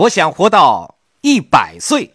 [0.00, 2.14] 我想活到一百岁。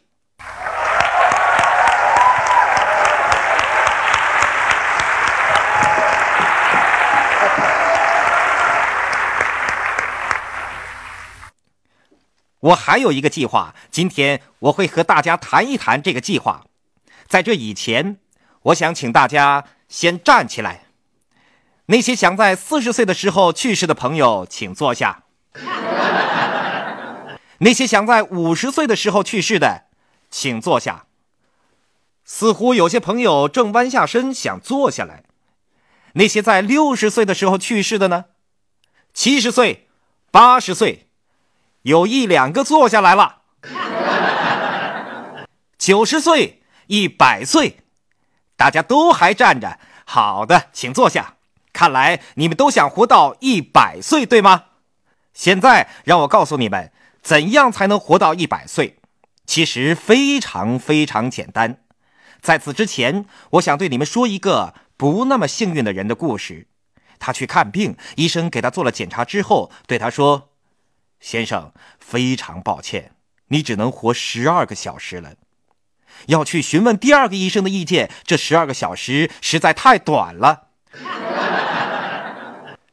[12.60, 16.66] 我还有一个计划，今天我会和大家谈一谈这个计划。
[17.28, 18.18] 在这以前，
[18.64, 20.86] 我想请大家先站起来。
[21.86, 25.26] 那些想在四十岁的时候去世的朋友，请坐下。
[27.66, 29.86] 那些想在五十岁的时候去世的，
[30.30, 31.08] 请坐下。
[32.24, 35.24] 似乎有些朋友正弯下身想坐下来。
[36.14, 38.26] 那些在六十岁的时候去世的呢？
[39.16, 39.88] 七十岁、
[40.30, 41.08] 八十岁，
[41.82, 43.42] 有一两个坐下来了。
[45.80, 47.80] 九十岁、一百岁，
[48.56, 49.80] 大家都还站着。
[50.06, 51.34] 好的，请坐下。
[51.74, 54.66] 看来你们都想活到一百岁，对吗？
[55.34, 56.92] 现在让我告诉你们，
[57.26, 59.00] 怎样才能活到一百岁？
[59.48, 61.80] 其实非常非常简单。
[62.40, 66.68] 在此之前，我想对你们说一个不那么幸运的人的故事。
[67.18, 70.50] 他去看病，医生给他做了检查之后，对他说
[71.20, 73.14] ：“先生，非常抱歉，
[73.48, 75.34] 你只能活十二个小时了。
[76.28, 80.68] 要去询问第二个医生的意见，这十二个小时实在太短了。”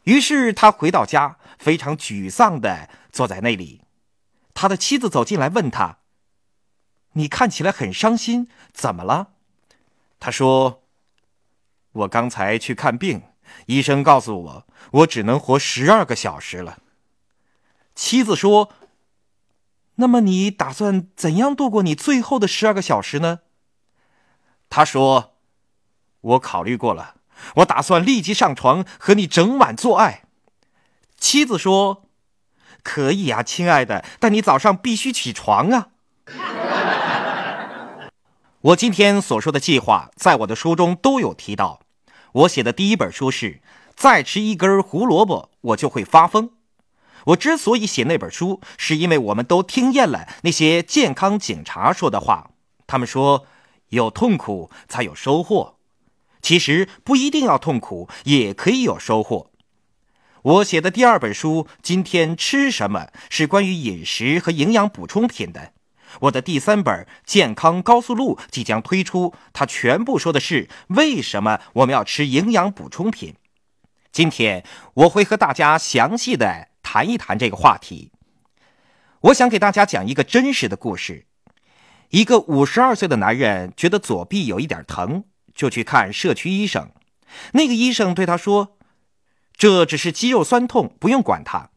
[0.04, 3.81] 于是他回到家，非常沮丧的坐在那里。
[4.54, 5.98] 他的妻子走进来问他
[7.14, 9.32] ：“你看起来很伤心，怎么了？”
[10.20, 10.82] 他说
[11.92, 13.22] ：“我刚才去看病，
[13.66, 16.78] 医生告诉我，我只能活十二个小时了。”
[17.94, 18.72] 妻子说
[19.96, 23.40] ：“那么你打算怎样度过你最后的十二个小时呢？”
[24.70, 25.36] 他说
[26.20, 27.16] ：“我考虑过了。”
[27.56, 30.22] 我打算立即上床和你整晚做爱。
[31.18, 32.04] 妻子说
[32.82, 35.88] ：“可以啊，亲爱的，但你早上必须起床啊。
[38.62, 41.80] ”我今天所说的计划，在我的书中都有提到。
[42.32, 43.46] 我写的第一本书是
[43.94, 46.48] 《再吃一根胡萝卜我就会发疯》。
[47.26, 52.50] 我之所以写那本书，是因为我们都听厌了那些健康警察说的话。
[52.86, 53.46] 他们说
[53.90, 55.76] ：“有痛苦才有收获。”
[56.42, 59.51] 其实不一定要痛苦，也可以有收获。
[60.42, 65.72] 我写的第二本书《今天吃什么》是关于饮食和营养补充品的。
[66.22, 73.36] 我的第三本《健康高速路》即将推出，它全部说的是为什么我们要吃营养补充品。
[74.10, 74.64] 今天
[74.94, 78.10] 我会和大家详细的谈一谈这个话题。
[79.20, 81.26] 我想给大家讲一个真实的故事：
[82.10, 85.24] 一个五十二岁的男人觉得左臂有一点疼。
[85.54, 86.90] 就去看社区医生，
[87.52, 88.78] 那个医生对他说
[89.56, 91.70] ：“这只是肌肉酸痛，不用管它。”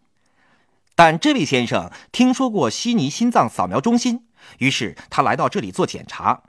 [0.95, 4.25] 但这位先生听说过悉尼心脏扫描中心，
[4.59, 6.43] 于是他来到这里做检查。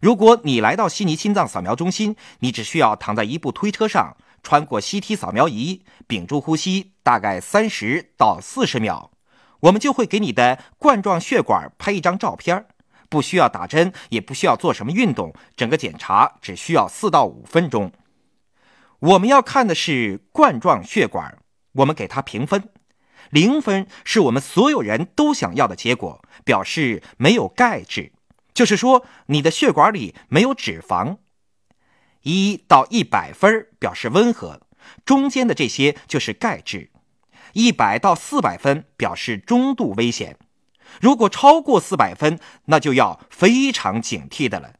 [0.00, 9.10] 如果你来到悉尼心脏扫描中心，你只需要躺在一部推车上，穿过 CT 扫描仪，屏住呼吸大概三十到四十秒，
[9.60, 12.66] 我们就会给你的冠状血管拍一张照片
[13.10, 17.92] 不需要打针，也不需要做什么运动，整个检查只需要四到五分钟。
[19.04, 21.36] 我们要看的是冠状血管，
[21.72, 22.70] 我们给它评分，
[23.28, 28.12] 零分是我们所有人都想要的结果，表示没有钙质，
[28.54, 31.18] 就是说你的血管里没有脂肪。
[32.22, 34.62] 一到一百分表示温和，
[35.04, 36.90] 中间的这些就是钙质。
[37.52, 40.38] 一百到四百分表示中度危险。
[41.02, 44.72] 如果超过四百分，那就要非常警惕的了，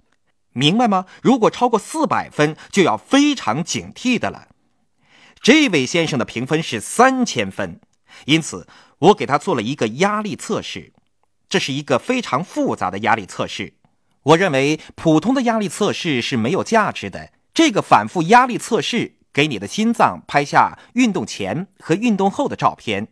[0.55, 1.05] 明白吗？
[1.23, 4.49] 如果超过四百分，就要非常警惕的了。
[5.43, 7.79] 这位先生的评分是三千分，
[8.25, 8.67] 因此
[8.99, 10.95] 我给他做了一个压力测试。
[11.49, 13.75] 这是一个非常复杂的压力测试。
[14.23, 17.31] 我认为普通的压力测试是没有价值的。
[17.53, 23.09] 这个反复压力测试给你的心脏拍下运动前和运动后的照片。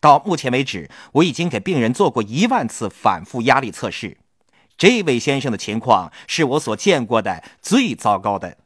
[0.00, 4.18] 到目前为止，我已经给病人做过一万次反复压力测试。
[4.76, 8.58] 这位先生的情况是我所见过的最糟糕的。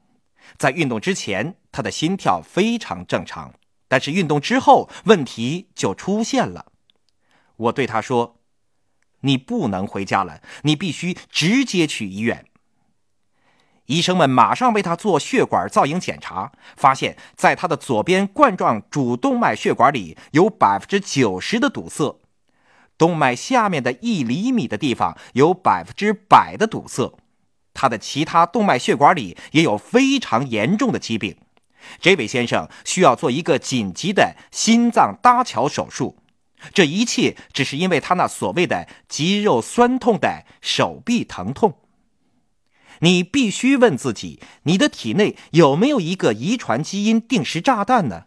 [0.57, 3.55] 在运动之前，他的心跳非常正常，
[3.89, 6.73] 但是运动之后，问题就出现了。
[7.57, 8.39] 我对他说
[9.21, 12.47] ：“你不能回家了，你必须直接去医院。”
[13.87, 22.21] 医生们马上为他做血管造影检查，发现在他的左边冠状主动脉血管里有百分之九十的堵塞，
[22.99, 27.19] 动脉下面的一厘米的地方有百分之百的堵塞，
[27.75, 31.37] 他的其他动脉血管里也有非常严重的疾病。
[32.01, 36.17] 这位先生需要做一个紧急的心脏搭桥手术。
[36.73, 41.75] 这一切只是因为他那所谓的肌肉酸痛的手臂疼痛。
[43.01, 48.25] 你必须问自己：你的体内有没有一个遗传基因定时炸弹呢？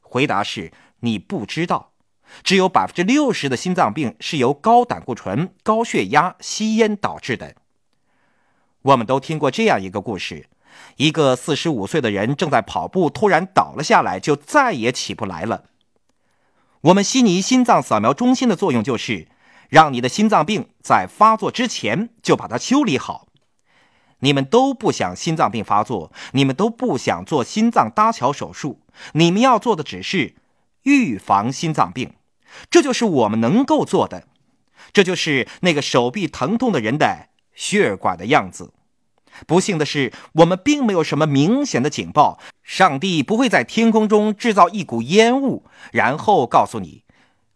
[0.00, 1.93] 回答是：你不知道。
[2.42, 7.54] 只有百分之六十的心脏病是由高胆固醇、高血压、吸烟导致的。
[8.82, 10.48] 我们都听过这样一个故事：
[10.96, 15.64] 一个四十五岁的人正在跑步，突然倒了下来，就再也起不来了。
[16.82, 19.28] 我们悉尼心脏扫描中心的作用就是
[19.70, 23.26] 让你的心脏病在发作之前就把它修理好。
[24.18, 28.80] 你们都不想心脏病发作，你们都不想做心脏搭桥手术，
[29.12, 30.34] 你们要做的只是
[30.84, 32.14] 预防心脏病，
[32.70, 34.26] 这就是我们能够做的，
[34.92, 38.72] 这就是那个手臂疼痛的人的血管的样子。
[39.46, 47.02] 不幸的是，我们并没有什么明显的警报，上帝不会在天空中制造一股烟雾，然后告诉你，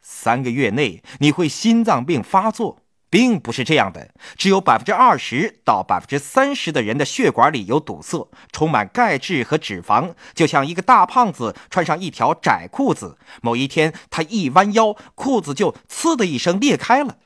[0.02, 2.82] 三个月内你会心脏病发作。
[3.10, 17.16] 并不是这样的，只有百分之二十到百分之三十的人的血管里有堵塞，充满钙质和脂肪，就像一个大胖子穿上一条窄裤子，某一天他一弯腰，裤子就“呲”的一声裂开了。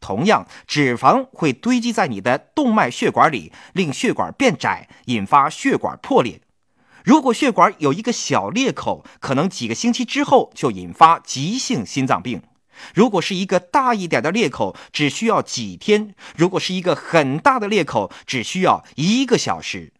[0.00, 6.40] 同样，脂肪会堆积在你的动脉血管里，令血管变窄，引发血管破裂。
[7.04, 12.42] 如果血管有一个小裂口，可能几个星期之后就引发急性心脏病。
[12.94, 19.92] 如果是一个大一点的裂口，只需要几天；如果是一个很大的裂口，只需要一个小时。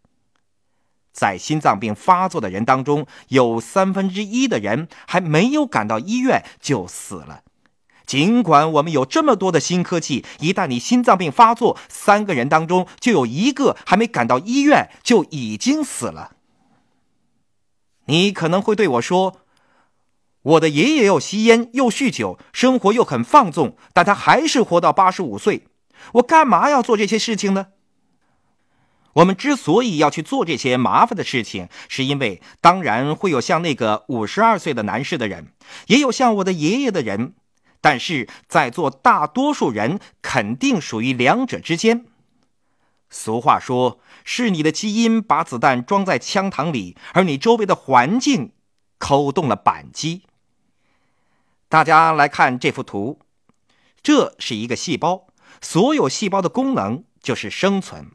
[1.12, 7.42] 在心脏病发作的人当中，有三分之一的人还没有赶到医院就死了。
[8.06, 16.32] 尽管我们有这么多的新科技，一旦你心脏病发作，三个人当中就有一个还没赶到医院就已经死了。
[18.06, 19.41] 你可能会对我说。
[20.42, 25.66] 我的爷爷又吸烟又酗酒，生活又很放纵，但他还是活到八十五岁。
[26.14, 27.68] 我干嘛要做这些事情呢？
[29.14, 35.52] 我们之所以要去做这些麻烦的事情，是因为当然会有像那个五十二岁的男士的人，
[35.86, 37.34] 也有像我的爷爷的人，
[37.80, 42.06] 但是在座大多数人肯定属于两者之间。
[43.10, 48.52] 俗话说，是你的基因把子弹装在枪膛里，而你周围的环境
[48.98, 50.22] 扣动了扳机。
[51.72, 53.18] 大家来看这幅图，
[54.02, 55.28] 这是一个细胞，
[55.62, 58.10] 所有细胞的功能就是生存。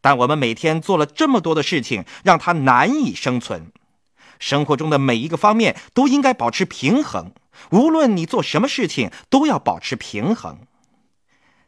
[0.00, 3.70] 但我们每天做了这么多的事情，让它难以生存。
[4.38, 7.32] 生活中的每一个方面都应该保持平衡，
[7.70, 10.60] 无论你做什么事情，都要保持平衡。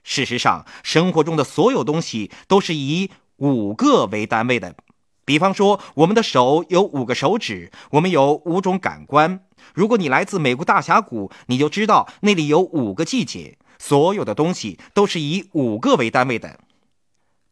[0.03, 4.75] 事实上，生活中的所有东西都是以五个为单位的。
[5.31, 9.45] 比方说，我们的手有五个手指，我们有五种感官。
[9.75, 13.57] 如果你来自美国大峡谷，你就知道那里有五个季节。
[13.79, 16.59] 所有的东西都是以五个为单位的。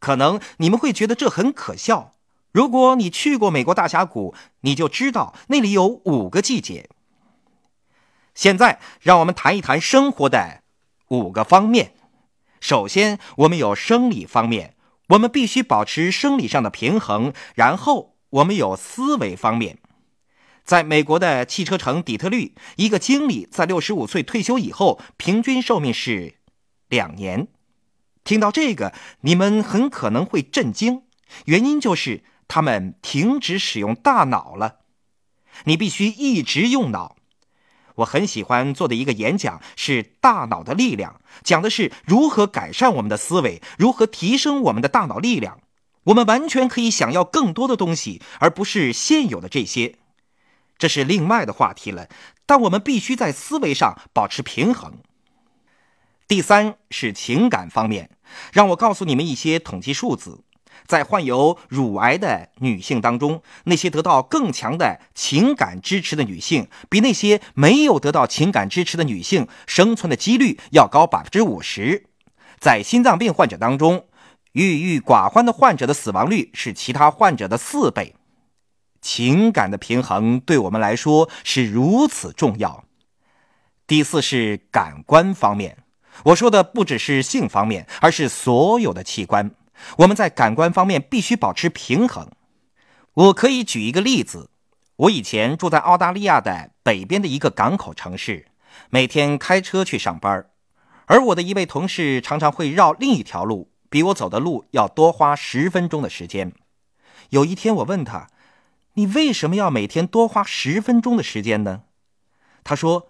[0.01, 2.15] 可能你们会觉得这很可笑。
[2.51, 6.91] 如果你去过美国大峡谷，你就知道那里有五个季节。
[8.35, 10.63] 现在，让我们谈一谈生活的
[11.11, 11.93] 五个方面。
[12.59, 14.75] 首先，我们有生理方面，
[15.09, 17.33] 我们必须保持生理上的平衡。
[17.55, 19.79] 然后，我们有思维方面。
[20.65, 26.35] 在美国的汽车城底特律，一个经理在六十五岁退休以后，平均寿命是
[26.89, 27.49] 两年。
[28.23, 31.05] 听到这个，你们很可能会震惊，
[31.47, 34.81] 原因就是他们停止使用大脑了。
[35.65, 37.17] 你必须一直用脑。
[37.99, 45.61] 我很喜欢做的一个演讲是《大脑的力量》，讲的是如何改善我们的思维，如何提升我们的大脑力量。
[46.05, 49.97] 我们完全可以想要更多的东西，而不是现有的这些。
[50.79, 52.09] 这是另外的话题了，
[52.47, 54.99] 但我们必须在思维上保持平衡。
[56.29, 58.11] 第三是情感方面，
[58.53, 60.45] 让我告诉你们一些统计数字：
[60.89, 72.07] 在患有乳癌的女性当中，那些得到更强的情感支持的女性，比那些没有得到情感支持的女性生存的几率要高百分之五十。
[72.59, 74.07] 在心脏病患者当中，
[74.53, 78.15] 郁郁寡欢的患者的死亡率是其他患者的四倍。
[79.03, 82.85] 情感的平衡对我们来说是如此重要。
[83.87, 85.77] 第四是感官方面，
[86.25, 89.51] 我说的不只是性方面，而是所有的器官。
[89.99, 92.31] 我们在感官方面必须保持平衡。
[93.15, 94.51] 我可以举一个例子：
[94.97, 98.47] 我以前住在澳大利亚的北边的一个港口城市，
[98.91, 100.47] 每天开车去上班，
[101.07, 106.53] 而我的一位同事常常会绕另一条路，比我走的路要多花十分钟的时间。
[107.31, 108.29] 有一天，我问他。
[108.95, 111.83] 你为什么要每天多花十分钟的时间呢？
[112.65, 113.09] 他说：“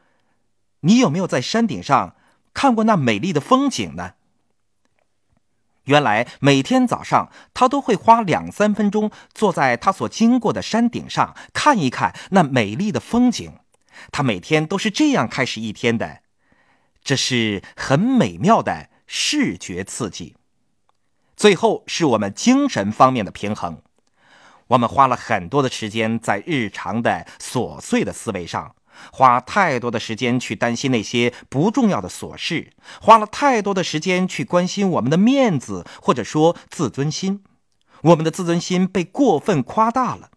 [0.80, 2.14] 你有没有在山顶上
[2.52, 4.12] 看过那美丽的风景呢？
[5.88, 13.54] 原来每天早上，他都会花两三分钟坐在他所经过的山顶上看一看那美丽的风景。
[14.12, 16.20] 他每天都是这样开始一天的，
[17.02, 20.36] 这是很美妙的视觉刺激。
[21.34, 23.80] 最后是我们精神方面的平衡。
[24.68, 28.74] 我们花了很多的时间在日常的琐碎的思维上。
[29.12, 37.42] 花太多的时间去担心那些不重要的琐事，花了太多的时间去关心我们的面子或者说自尊心，
[38.02, 40.30] 我们的自尊心被过分夸大了。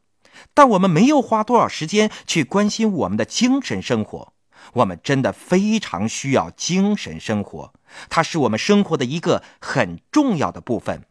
[0.53, 4.33] 但我们没有花多少时间去关心我们的精神生活。
[4.73, 7.73] 我们真的非常需要精神生活，
[8.09, 11.03] 它是我们生活的一个很重要的部分。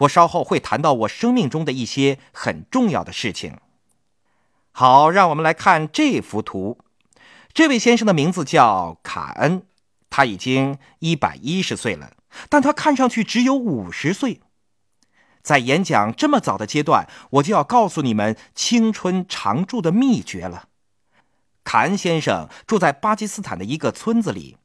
[0.00, 3.58] 我稍后会谈到我生命中的一些很重要的事情。
[4.72, 6.78] 好，让我们来看这幅图。
[7.52, 9.62] 这位先生的名字叫卡恩，
[10.08, 12.12] 他已经一百一十岁了，
[12.48, 14.40] 但他看上去只有五十岁。
[15.42, 20.68] 在演讲这么早的阶段，我就要告诉你们青春常驻的秘诀了。
[21.64, 24.56] 卡恩先生住在巴基斯坦的一个村子里，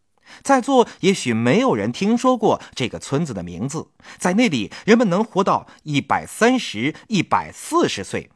[0.41, 3.89] 在座也许没有人听说过这个村子的名字。
[4.17, 8.29] 在那里，人们能活到一百三十、一百四十岁。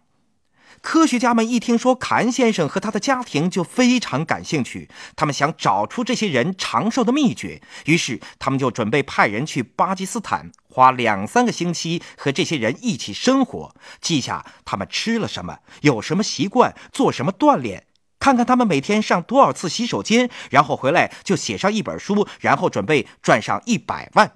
[0.82, 4.90] 科学家们一听说卡恩先生和他的家庭，就非常感兴趣。
[5.16, 17.86] 他们想找出这些人长寿的秘诀，于是他们就准备派人去巴基斯坦，花两三个星期和这些人一起生活，记下他们吃了什么，有什么习惯，做什么锻炼，
[18.20, 24.34] 看看他们每天上多少次洗手间，然后回来就写上一本书，然后准备赚上一百万。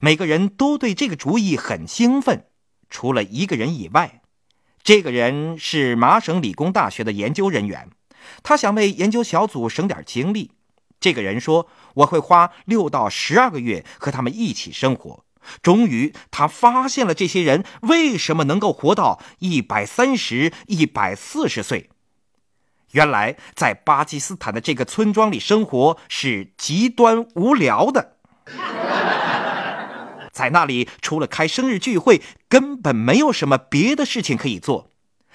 [0.00, 2.46] 每个人都对这个主意很兴奋，
[2.88, 4.19] 除了一个人以外。
[4.82, 7.88] 这个人是麻省理工大学的研究人员，
[8.42, 10.52] 他想为研究小组省点精力。
[10.98, 15.24] 这个人说：“我会花六到十二个月和他们一起生活。”
[15.62, 21.88] 终于，他发现了这些人为什么能够活到一百三十、一百四十岁。
[22.92, 28.16] 原来，在巴基斯坦的这个村庄里生活是极端无聊的。
[30.30, 34.90] 在那里，除了开生日聚会，根本没有什么别的事情可以做。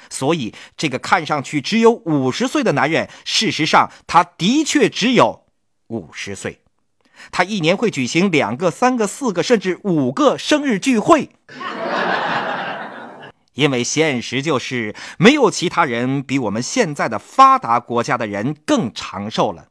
[0.09, 5.45] 所以，这个看上去只有五十岁的男人，事实上他的确只有
[5.87, 6.59] 五十岁。
[7.31, 11.29] 他一年会举行两个、三个、四个，甚至五个生日聚会。
[13.53, 19.69] 因为现实就是，没有其他人比我们现在的发达国家的人更长寿了。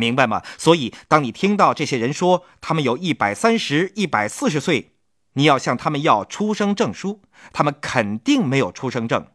[0.00, 0.42] 明白吗？
[0.58, 4.94] 所以，当你听到这些人说他们有一百三十一百四十岁，
[5.34, 9.26] 你要向他们要出生证书，他们肯定没有出生证。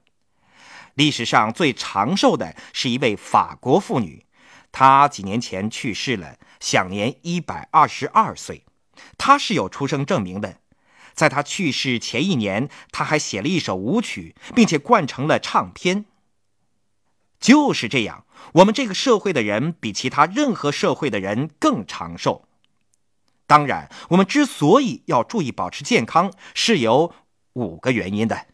[0.95, 4.25] 历史上最长寿的是一位法国妇女，
[4.71, 8.65] 她几年前去世了，享年一百二十二岁。
[9.17, 10.57] 她是有出生证明的，
[11.13, 16.05] 在她去世前一年，她还写了一首舞曲，并且灌成了唱片。
[17.39, 22.45] 就是这样，我们这个社会的人比其他任何社会的人更长寿。
[23.47, 27.13] 当然，我们之所以要注意保持健康，是有
[27.53, 28.47] 五个原因的。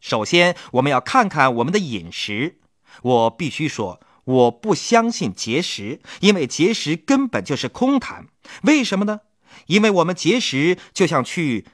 [0.00, 2.58] 首先，我们要看看我们的饮食。
[3.02, 8.28] 我必须说，我不相信节食，因为节食根本就是空谈。
[8.62, 9.20] 为什么呢？
[9.66, 11.66] 因为我们节食就像去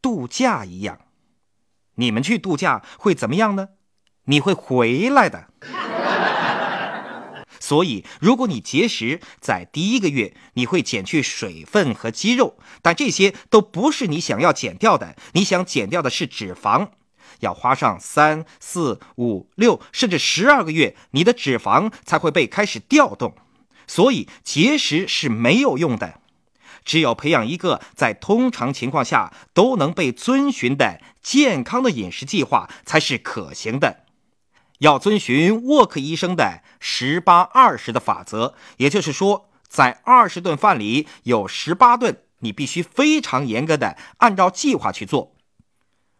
[0.00, 1.00] 度假一样。
[1.96, 3.70] 你们去度假会怎么样呢？
[4.26, 5.48] 你会回来的。
[7.62, 15.14] 所以，如果你节食，在第一个月你会减去水分和肌肉，但这些都不是你想要减掉的。
[15.34, 16.88] 你想减掉的是脂肪，
[17.38, 23.36] 要花上三四五六甚至十二个月，你的脂肪才会被开始调动。
[23.86, 26.18] 所以，节食是没有用的。
[26.84, 34.00] 只有培养一个在通常情况下都能被遵循的健康的饮食计划，才是可行的。
[34.82, 45.36] 要遵循沃克医生的十八二十的法则，也就是说，在二十顿饭里有十八顿你必须非常严格的按照计划去做，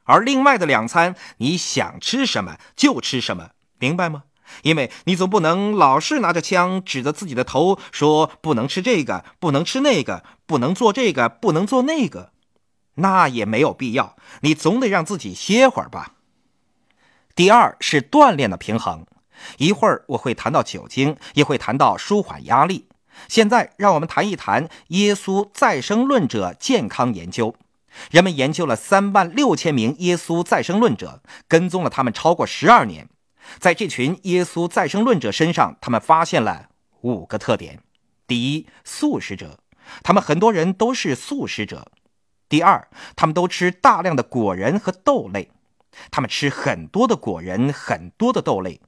[0.04, 3.50] 而另外的两餐你想吃什么就吃什么，
[3.80, 4.22] 明白吗？
[4.62, 12.30] 因为你总不能老是拿着枪指着自己的头说不能吃这个，不能吃那个，不能做这个，不能做那个，
[12.94, 14.14] 那也没有必要。
[14.42, 16.11] 你总得让自己歇会儿吧。
[17.34, 19.06] 第二是锻炼的平衡，
[19.58, 22.86] 一会儿我会谈到酒精，也会谈到舒缓压力。
[23.28, 27.54] 现在让我们谈一谈耶稣再生论者健康研究。
[28.10, 33.08] 人们研究了三万六千名耶稣再生论者，跟踪了他们超过十二年。
[33.58, 36.68] 在这群耶稣再生论者身上，他们发现了
[37.02, 37.80] 五个特点。
[38.26, 39.58] 第一，素食者，
[40.02, 41.82] 他们很多人都是素食者；
[42.48, 45.50] 第二，他们都吃大量的果仁和豆类，
[46.10, 48.80] 他们吃很多的果仁，很多的豆类。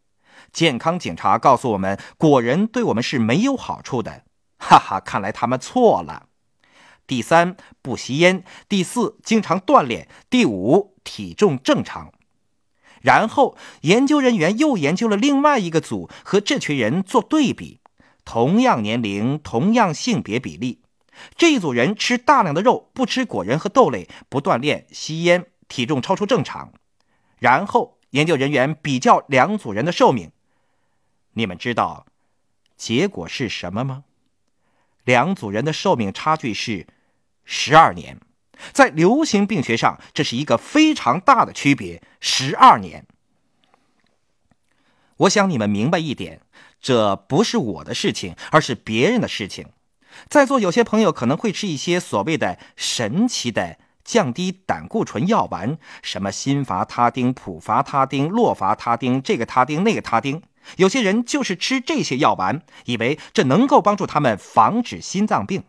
[0.52, 4.24] 健康警察告诉我们，果仁对我们是没有好处的。
[4.58, 6.26] 哈哈，看来他们错了。
[7.06, 12.12] 第三，不吸烟；第四，经常锻炼；第五，体重正常。
[13.02, 17.80] 然后，研究人员又研究了另外一个组，和这群人做对比，
[18.24, 20.80] 同样年龄，同样性别比例。
[21.36, 26.72] 这一组人吃大量的肉，不吃果仁和豆类，不锻炼，吸烟，体重超出正常。
[27.38, 30.30] 然后，研究人员比较两组人的寿命。
[31.32, 32.06] 你们知道
[32.76, 34.04] 结果是什么吗？
[35.04, 36.86] 两组人的寿命差距是
[37.44, 38.20] 十二年。
[38.72, 43.04] 在流行病学上，这是一个非常大的区别，十二年。
[45.16, 46.40] 我想你们明白一点，
[46.80, 49.68] 这不是我的事情，而是别人的事情。
[50.28, 60.42] 在座有些朋友可能会吃一些所谓的神奇的降低胆固醇药丸，什么辛伐他汀、普伐他汀、洛伐他汀，这个他汀那个他汀。
[60.76, 65.64] 有些人就是吃这些药丸，以为这能够帮助他们防止心脏病。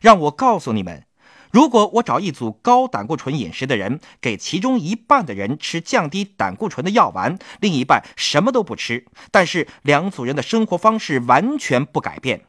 [0.00, 1.04] 让我告诉你们。
[1.50, 12.44] 如果我找一组高胆固醇饮食的人，给其中一半的人吃降低胆固醇的药丸，另一半什么都不吃，但是两组人的生活方式完全不改变，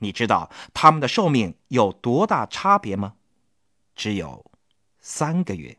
[0.00, 3.14] 你知道他们的寿命有多大差别吗？
[3.96, 4.44] 只有
[5.02, 5.76] 三个月。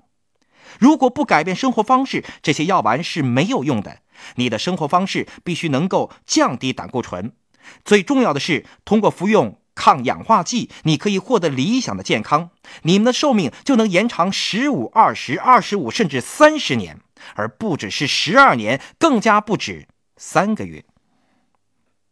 [0.79, 4.01] 如果不改变生活方式，这些药丸是没有用的。
[4.35, 7.33] 你的生活方式必须能够降低胆固醇，
[7.83, 9.57] 最重要的是通过服用。
[9.75, 12.51] 抗氧化剂，你可以获得理想的健康，
[12.83, 16.99] 你们的寿命就能延长十五、二十、二十五，甚至三十年，
[17.33, 20.85] 而不只是十二年，更加不止三个月。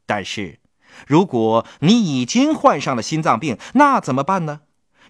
[0.08, 0.60] 但是，
[1.06, 4.62] 如果你已经患上了心脏病，那怎么办呢？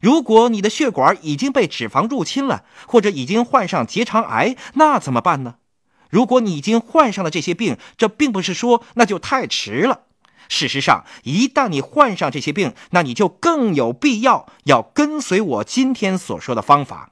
[0.01, 5.55] 如果你的血管已经被脂肪入侵了，或者已经患上结肠癌，那怎么办呢？
[6.09, 10.01] 如果你已经患上了这些病，这并不是说那就太迟了。
[10.49, 17.11] 事实上，一旦你患上这些病，那你就更有必要要跟随我今天所说的方法。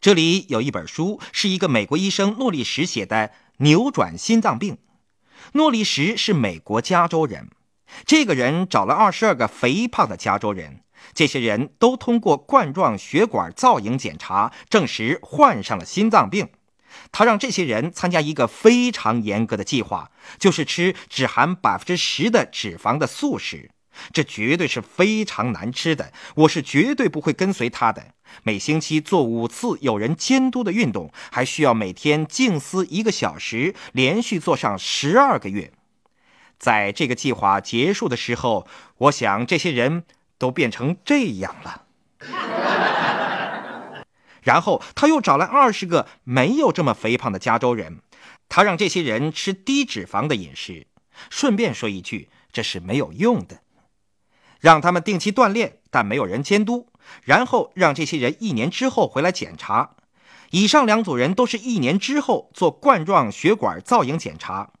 [0.00, 4.74] 这里有一本书，是一个美国医生诺利什写的《扭转心脏病》。
[5.52, 7.48] 诺利什是美国加州人，
[8.04, 10.80] 这个人找了二十二个肥胖的加州人，
[11.14, 16.48] 这些人都通过冠状血管造影检查证实患上了心脏病。
[17.10, 23.70] 他让这些人参加一个非常严格的计划，就是吃只含百分之十的脂肪的素食。
[24.12, 28.14] 这绝对是非常难吃的，我是绝对不会跟随他的。
[28.42, 35.72] 每星期做五次有人监督的运动，还需要每天静思一个小时，连续做上十二个月。
[36.58, 38.66] 在这个计划结束的时候，
[38.98, 40.04] 我想这些人
[40.44, 41.84] 都变成这样了。
[44.42, 48.00] 然后他又找来二十个没有这么肥胖的加州人，
[48.50, 50.86] 他让这些人吃低脂肪的饮食。
[51.30, 53.60] 顺便说一句，这是没有用的。
[54.60, 56.90] 让他们定期锻炼，但没有人监督。
[57.22, 59.96] 然后让这些人一年之后回来检查。
[60.50, 64.72] 以上两组人都是一年之后做冠状血管造影检查。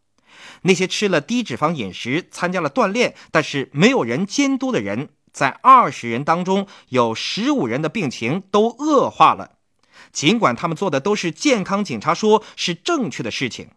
[0.62, 9.58] 那些吃了低脂肪饮食、参加了锻炼，但是没有人监督的人，在二十人当中有十五人的病情都恶化了。
[10.12, 13.70] 尽管他们做的都是健康警察说是正确的事情，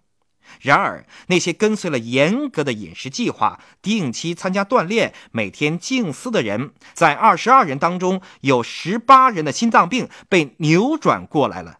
[0.62, 11.80] 然而那些跟随了严格的饮食计划、定期参加锻炼、每天静思的人，在二十二人当中，有十八人的心脏病被扭转过来了，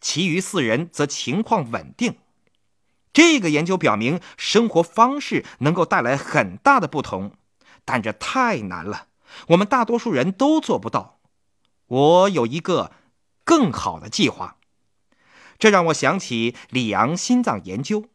[0.00, 2.14] 其余四人则情况稳定。
[3.12, 7.32] 这个研究表明，生活方式能够带来很大的不同，
[7.84, 9.06] 但这太难了，
[9.48, 11.18] 我们大多数人都做不到。
[11.86, 12.92] 我有一个。
[13.48, 14.56] 更好的计划，
[15.56, 18.06] 这让我想起里昂心脏研究。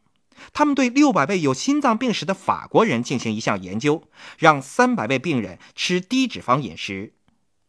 [0.52, 4.04] 他们对六百位有心脏病史的法国人进行一项研究，
[4.38, 7.14] 让三百位病人吃低脂肪饮食，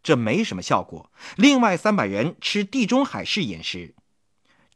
[0.02, 1.12] 这没什么效果。
[1.36, 3.94] 另外三百人吃地中海式饮食。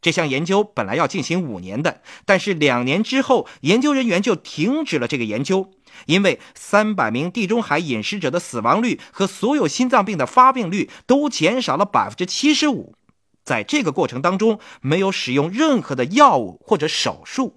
[0.01, 5.73] 这项研究本来要进行五年的，但是两年之后，研究人员就停止了这个研究。
[6.05, 12.95] 因为三百名地中海饮食者的死亡率和所有心脏病的发病率都减少了百分之七十五，
[13.43, 17.57] 在这个过程当中没有使用任何的药物或者手术。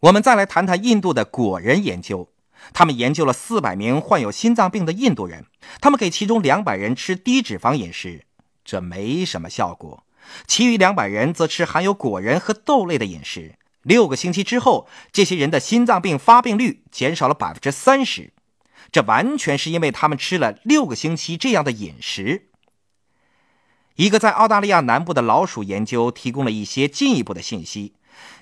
[0.00, 2.30] 我们再来谈谈印度的果仁研究，
[2.72, 5.46] 他们研究了四百名患有心脏病的印度人，
[5.80, 8.24] 他们给其中两百人吃低脂肪饮食，
[8.64, 10.04] 这没什么效果，
[10.46, 13.54] 其余两百人则吃含有果仁和豆类的饮食。
[13.86, 18.32] 六个星期之后，这些人的心脏病发病率减少了百分之三十。
[18.90, 22.48] 这完全是因为他们吃了六个星期这样的饮食。
[23.94, 27.94] 一个在澳大利亚南部的老鼠研究提供了一些进一步的信息。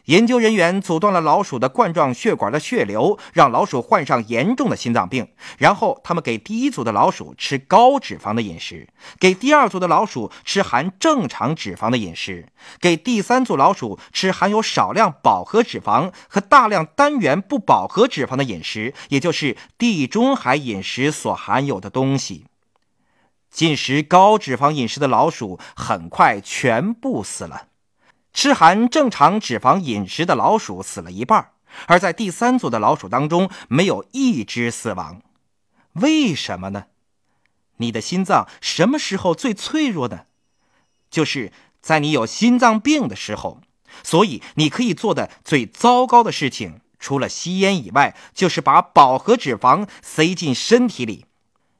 [0.07, 5.29] 研究人员阻断了老鼠的冠状血管的血流，让老鼠患上严重的心脏病。
[5.57, 8.88] 然后，他们给第一组的老鼠吃高脂肪的饮食，
[9.19, 12.49] 给第二组的老鼠吃含正常脂肪的饮食，
[12.81, 22.45] 给第三组老鼠吃含有少量饱和脂肪和大量单元不饱和脂肪的饮食，也就是地中海饮食所含有的东西。
[23.51, 27.69] 进食高脂肪饮食的老鼠很快全部死了。
[28.35, 31.53] 吃含正常脂肪饮食的老鼠死了一半，
[31.87, 35.23] 而在第三组的老鼠当中，没有一只死亡。
[35.92, 36.87] 为什么呢？
[37.79, 40.27] 你的心脏什么时候最脆弱呢？
[41.11, 43.61] 就是在你有心脏病的时候。
[44.03, 51.27] 所以，你可以做的最糟糕的事情，除了吸烟以外，就是把饱和脂肪塞进身体里。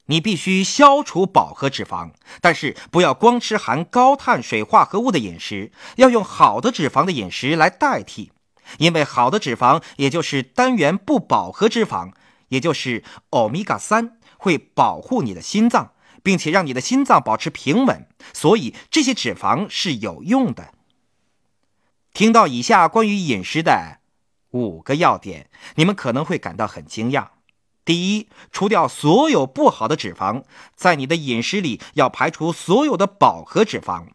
[0.07, 8.33] 你必须消除饱和脂肪，但是不要光吃含高碳水化合物的饮食，要用好的脂肪的饮食来代替。
[8.79, 12.13] 因为好的脂肪，也就是单元不饱和脂肪，
[12.49, 18.07] 也就是欧米伽三，会保护你的心脏，并且让你的心脏保持平稳。
[18.33, 20.73] 所以这些脂肪是有用的。
[22.13, 23.99] 听到以下关于饮食的
[24.51, 27.29] 五个要点，你们可能会感到很惊讶。
[27.85, 30.45] 第一，除掉所有不好的脂肪，
[30.75, 34.07] 在你的饮食里要排除所有的饱和脂肪。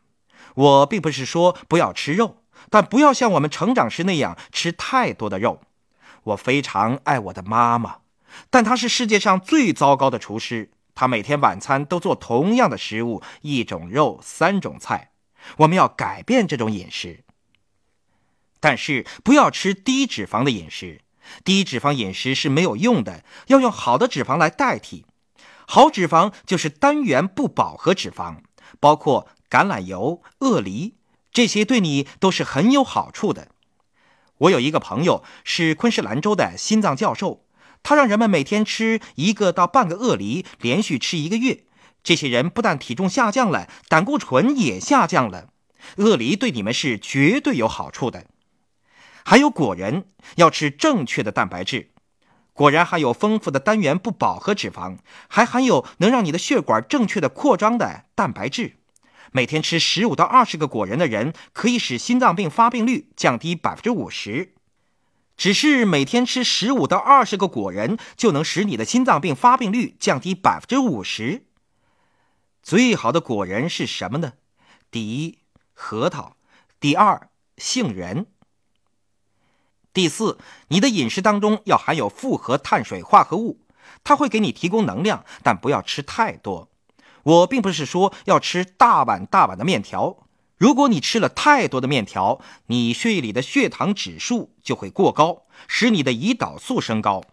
[0.55, 5.61] 我并不是说不要吃肉，但不要像我们成长时那样吃太多的肉。
[6.23, 7.99] 我非常爱我的妈妈，
[8.49, 10.71] 但她是世界上最糟糕的厨师。
[10.95, 15.11] 她每天晚餐都做同样的食物，一种肉，三种菜。
[15.57, 17.23] 我们要改变这种饮食，
[18.59, 21.01] 但是不要吃低脂肪的饮食。
[21.43, 25.05] 低脂肪饮食是没有用的，要用好的脂肪来代替。
[25.67, 28.37] 好脂肪就是单元不饱和脂肪，
[28.79, 30.95] 包括橄榄油、鳄梨，
[31.31, 33.49] 这些对你都是很有好处的。
[34.39, 37.45] 我有一个朋友是昆士兰州的心脏教授，
[37.83, 41.65] 他让人们每天吃一个到半个鳄梨，连续吃一个月。
[42.01, 45.49] 这些人不但体重下降了，胆固醇也下降了。
[45.97, 48.25] 鳄梨对你们是绝对有好处的。
[49.29, 51.91] 还有果仁，要吃正确的蛋白质。
[52.51, 58.77] 果然含有丰富的单元不饱和脂肪，还含有能让你的血管正确的扩张的蛋白质。
[59.31, 64.55] 每天吃十五到二十个果仁的人，可以使心脏病发病率降低百分之五十。
[65.37, 71.43] 只是每天吃十五到二十个果仁，就能使你的心脏病发病率降低百分之五十。
[72.63, 74.33] 最好的果仁是什么呢？
[74.89, 75.37] 第一，
[75.75, 76.35] 核桃；
[76.79, 78.25] 第二，杏仁。
[79.91, 83.61] 第四，你的饮食当中要含有复合碳水化合物，
[84.03, 86.69] 它会给你提供能量，但不要吃太多。
[87.23, 97.23] 我并不是说要吃大碗大碗的面条，如果你吃了太多的面条，你血液里的血糖指数就会过高，使你的胰岛素升高。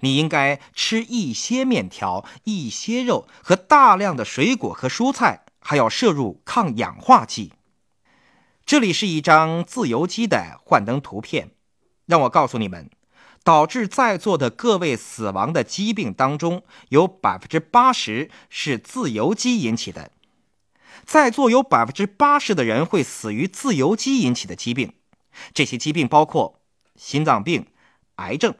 [0.00, 7.52] 你应该吃一些面条、一些肉和大量的水果和蔬菜，还要摄入抗氧化剂。
[8.66, 11.52] 这里是一张自由基的幻灯图片。
[12.06, 12.90] 让我告诉你们，
[13.44, 20.10] 导致在座的各位死亡的疾病当中，有百分之八十是自由基引起的。
[21.04, 24.92] 在座有百分之八十的人会死于自由基引起的疾病，
[25.52, 26.60] 这些疾病包括
[26.96, 27.66] 心脏病、
[28.16, 28.54] 癌症。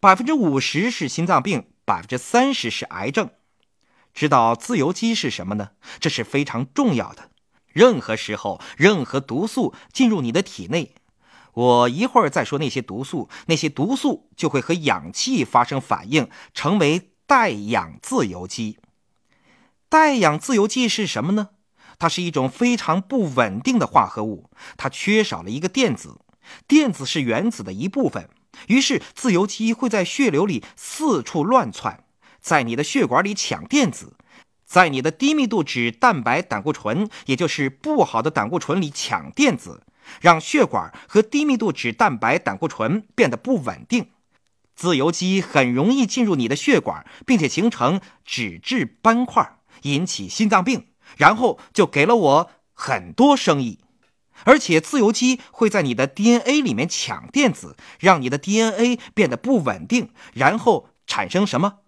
[0.00, 3.30] 百分之五十是心脏病，百分之三十是癌症。
[4.12, 5.70] 知道自由基是什么呢？
[6.00, 7.30] 这是非常重要的。
[7.68, 10.94] 任何时候，任何毒素进入你的体内。
[11.54, 18.78] 我一会儿再说那些毒素，那些毒素就会和氧气发生反应，成为带氧自由基。
[19.88, 21.50] 带氧自由基是什么呢？
[21.98, 26.18] 它是一种非常不稳定的化合物，它缺少了一个电子，
[26.66, 28.28] 电子是原子的一部分。
[28.66, 32.04] 于是自由基会在血流里四处乱窜，
[32.40, 34.16] 在你的血管里抢电子，
[34.64, 39.84] 在你的低密度脂蛋白胆固醇，也就是不好的胆固醇里抢电子。
[40.20, 44.10] 让血管和低密度脂蛋白胆固醇变得不稳定，
[44.74, 53.80] 自由基很容易进入你的血管，并且形成脂质斑块，引起心脏病，然后就给了我很多生意。
[54.42, 61.78] 而且自由基会在你的 DNA 里面抢电子，让你的 DNA 变得不稳定，然后产生什么？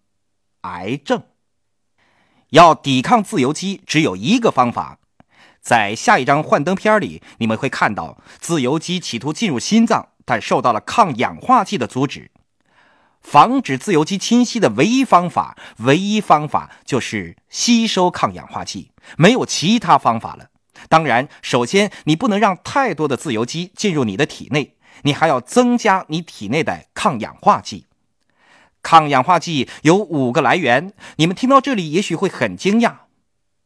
[0.61, 1.25] 癌症。
[2.51, 5.01] 要抵抗自由基，只有一个方法。
[5.67, 12.31] 在下一张幻灯片里，你们会看到自由基企图进入心脏，但受到了抗氧化剂的阻止。
[13.21, 20.51] 防止自由基侵袭的唯一方法，唯一方法就是吸收抗氧化剂，没有其他方法了。
[20.89, 27.87] 当然，首先你不能让太多的自由基进入你的体内，你还要增加你体内的抗氧化剂。
[28.85, 32.99] 抗氧化剂有五个来源，你们听到这里也许会很惊讶。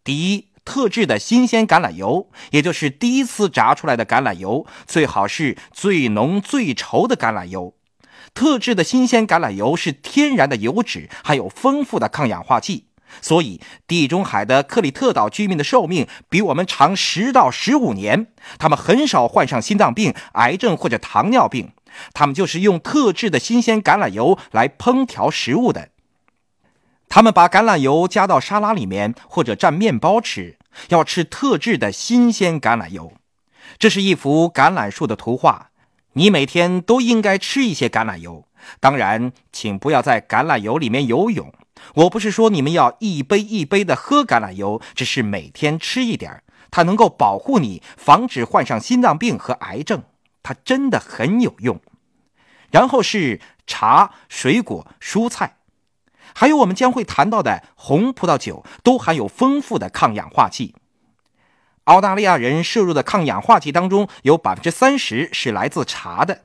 [0.03, 7.75] 第一，特制的新鲜橄榄油，也就是第一次炸出来的橄榄油，最好是最浓最稠的橄榄油。
[8.33, 12.85] 特制的新鲜橄榄油是天然的油脂，含有丰富的抗氧化剂，
[13.21, 18.29] 所以地中海的克里特岛居民的寿命比我们长十到十五年。
[18.59, 21.73] 他们很少患上心脏病、癌症或者糖尿病，
[22.13, 25.89] 他们就是用特制的新鲜橄榄油来烹调食物的。
[27.11, 30.57] 他们把橄榄油加到沙拉里面或者蘸面包吃，
[30.91, 33.13] 要吃特制的新鲜橄榄油。
[33.81, 35.71] 这是一幅橄榄树的图画。
[36.13, 38.45] 你每天都应该吃一些橄榄油，
[38.79, 41.53] 当然，请不要在橄榄油里面游泳。
[41.95, 50.05] 我不是说你们要一杯一杯的喝橄榄油，只是每天吃一点它能够保护你，防止患上心脏病和癌症，
[50.45, 51.81] 它真的很有用。
[52.71, 55.57] 然后是茶、水果、蔬菜，
[56.35, 60.75] 还有我们将会谈到的红葡萄酒，都含有丰富的抗氧化剂。
[61.85, 66.43] 澳大利亚人摄入的抗氧化剂当中有百分之三十是来自茶的，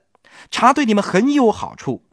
[0.50, 2.04] 茶对你们很有好处。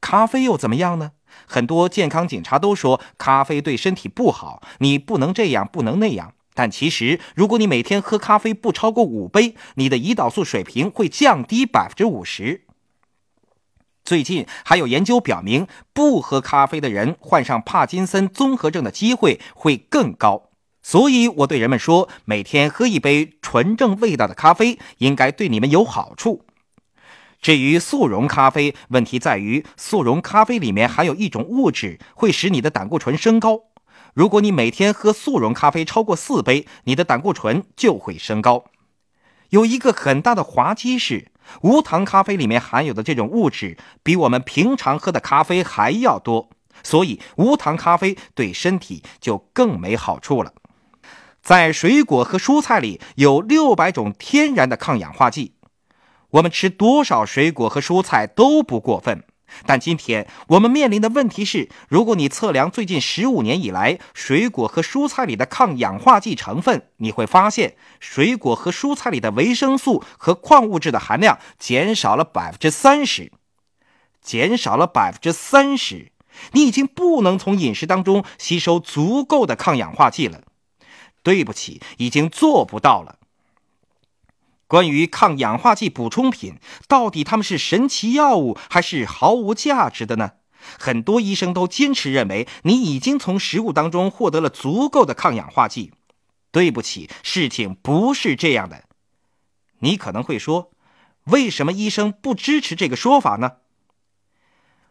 [0.00, 1.12] 咖啡又怎么样呢？
[1.46, 6.32] 很多健康警察都说咖啡对身体不好，你不能这样，不能那样。
[6.54, 12.65] 但其实，如果你每天喝咖啡不超过五杯，你的胰岛素水平会降低百分之五十。
[14.06, 20.50] 最近还有研究表明，不喝咖啡的人患上帕金森综合症的机会会更高。
[20.80, 26.44] 所以，我对人们说，每天喝一杯纯正味道的咖啡，应该对你们有好处。
[27.42, 33.62] 至于速溶咖啡，问题在于速溶咖啡里面含有一种物质，会使你的胆固醇升高。
[34.14, 38.66] 如果你每天喝速溶咖啡超过四杯，你的胆固醇就会升高。
[39.50, 41.32] 有一个很大的滑稽是，
[41.62, 46.48] 无糖咖啡里面含有的这种物质，比我们平常喝的咖啡还要多，
[46.82, 50.52] 所以无糖咖啡对身体就更没好处了。
[51.42, 55.54] 在水果和蔬菜里有六百种天然的抗氧化剂，
[56.30, 59.22] 我们吃多少水果和蔬菜都不过分。
[59.64, 73.32] 但今天我们面临的问题是，如果你测量最近十五年以来水果和蔬菜里的抗氧化剂成分，你会发现水果和蔬菜里的维生素和矿物质的含量减少了百分之三十，
[74.20, 76.12] 减少了百分之三十，
[76.52, 80.42] 你已经不能从饮食当中吸收足够的抗氧化剂了。
[81.22, 83.18] 对不起，已经做不到了。
[84.66, 90.32] 关于抗氧化剂补充品，到底它们是神奇药物还是毫无价值的呢？
[90.78, 95.92] 很多医生都坚持认为你已经从食物当中获得了足够的抗氧化剂。
[96.50, 98.84] 对不起，事情不是这样的。
[99.80, 100.70] 你可能会说，
[101.24, 103.52] 为什么医生不支持这个说法呢？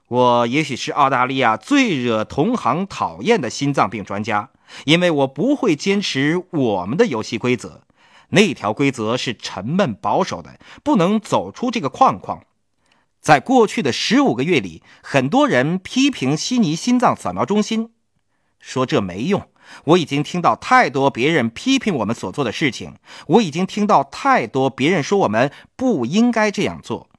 [0.07, 4.51] 我也许是澳大利亚最惹同行讨厌的心脏病专家。
[4.85, 7.84] 因为我不会坚持我们的游戏规则，
[8.29, 12.43] 那条规则是沉闷保守的，不能走出这个框框。
[13.21, 17.91] 在过去的十五个月里，很多人批评悉尼心脏扫描中心，
[18.59, 19.49] 说这没用。
[19.85, 27.09] 我已经听到太多别人批评我们所做的事情，我已经听到太多别人说我们不应该这样做。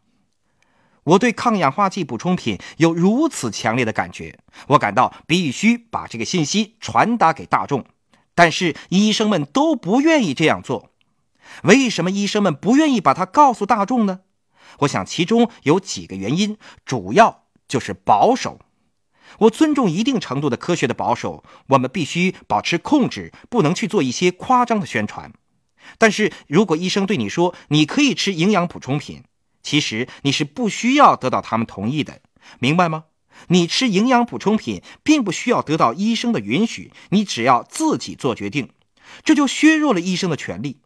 [1.02, 4.38] 我对抗氧化剂补充品有如此强烈的感觉，
[4.68, 7.84] 我感到必须把这个信息传达给大众。
[8.36, 10.90] 但是医生们都不愿意这样做。
[11.62, 14.20] 为什么医生们不愿意把它告诉大众呢？
[14.80, 18.60] 我想其中有几个原因，主要就是保守。
[19.38, 25.32] 我尊重一定程度的科学的保守，我们必须保持控制，不能去做一些夸张的宣传。
[25.98, 29.24] 但是如果医生对你说你可以吃营养补充品，
[29.62, 32.20] 其实你是不需要得到他们同意的，
[32.58, 33.04] 明白吗？
[33.48, 38.70] 你吃营养补充品并不需要得到医生的允许，你只要自己做决定，
[39.22, 40.80] 这就削弱了医生的权利。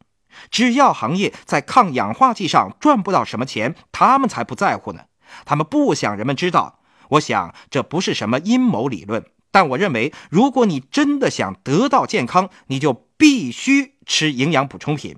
[0.51, 5.03] 制药行业在抗氧化剂上赚不到什么钱，他们才不在乎呢。
[5.45, 6.81] 他们不想人们知道。
[7.11, 15.17] 我想这不是什么阴谋理论，但我认为，如果你真的想得到健康，你就必须吃营养补充品，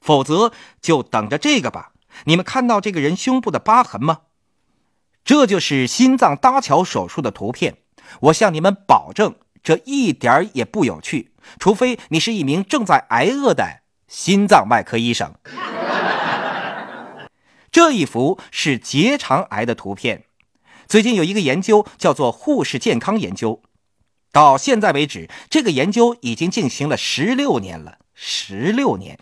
[0.00, 1.92] 否则就等着这个吧。
[2.24, 4.20] 你们看到这个人胸部的疤痕吗？
[5.22, 7.76] 这就是心脏搭桥手术的图片。
[8.20, 13.80] 我向你们保证，这一点儿也不有趣，除非你是一名正在挨饿的
[14.14, 15.34] 心脏外科医生。
[17.72, 20.26] 这一幅是结肠癌的图片。
[20.86, 23.60] 最近有一个研究叫做护士健康研究，
[24.30, 27.98] 到现在为止，这个研究已经进行了十六年了。
[28.14, 29.18] 十六年。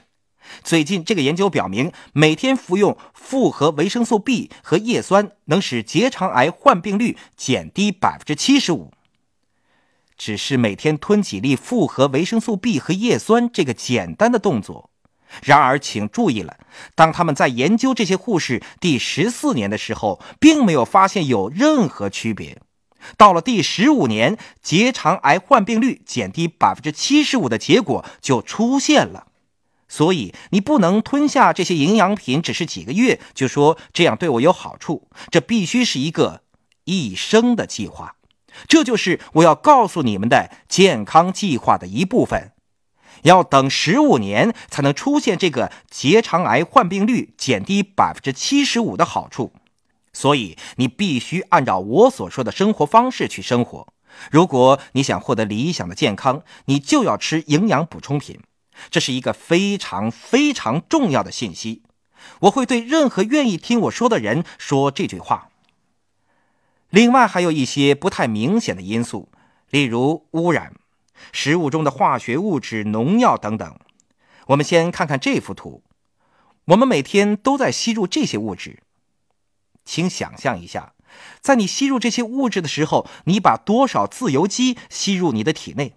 [0.62, 8.92] 最近这个研究表明，每天服用复合维生素 B 和叶酸能使结肠癌患病率减低百分之七十五。
[10.16, 14.90] 只是每天吞几粒复合维生素 B 和叶酸这个简单的动作。
[15.42, 16.58] 然而，请注意了，
[16.94, 22.60] 当他们在研究这些护士第十四年的时候，并没有发现有任何区别。
[23.16, 29.28] 到了第十五年，结肠癌患病率减低百分之七十五的结果就出现了。
[29.88, 35.08] 所以，你不能吞下这些营养品，只是几个月就说这样对我有好处。
[35.30, 36.42] 这必须是一个
[36.84, 38.16] 一生的计划。
[38.68, 42.52] 这就是我要告诉你们的健康计划的一部分。
[43.22, 49.52] 要等十五年才能出现这个结肠癌患病率减低百分之七十五的好处，
[50.12, 53.86] 所以你必须按照我所说的生活方式去生活。
[54.30, 58.40] 如果你想获得理想的健康，你就要吃营养补充品，
[58.90, 61.82] 这是一个非常非常重要的信息。
[62.40, 65.50] 我会对任何愿意听我说的人说这句话。
[66.92, 69.30] 另外还有一些不太明显的因素，
[69.70, 70.74] 例如污染。
[71.32, 73.78] 食物中的化学物质、农药等等。
[74.48, 75.82] 我们先看看这幅图。
[76.66, 78.82] 我们每天都在吸入这些物质。
[79.86, 80.92] 请想象一下，
[81.40, 85.94] 在你吸入这些物质的时候，你把多少自由基吸入你的体内？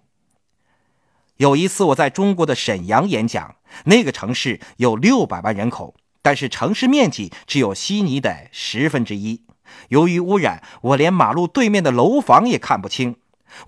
[1.36, 9.42] 有一次我在中国的沈阳演讲，那个城市有六百万人口，但是城市面积只有悉尼的十分之一。
[9.88, 13.16] 由于污染，我连马路对面的楼房也看不清。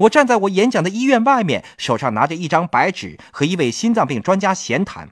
[0.00, 5.10] 我站在我演讲的医院外面，手上拿着一张白纸，和一位心脏病专家闲谈。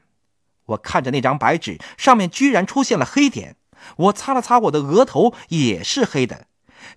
[0.67, 3.57] 我看着那张白纸，上面居然出现了黑点。
[3.97, 6.47] 我擦了擦我的额头，也是黑的。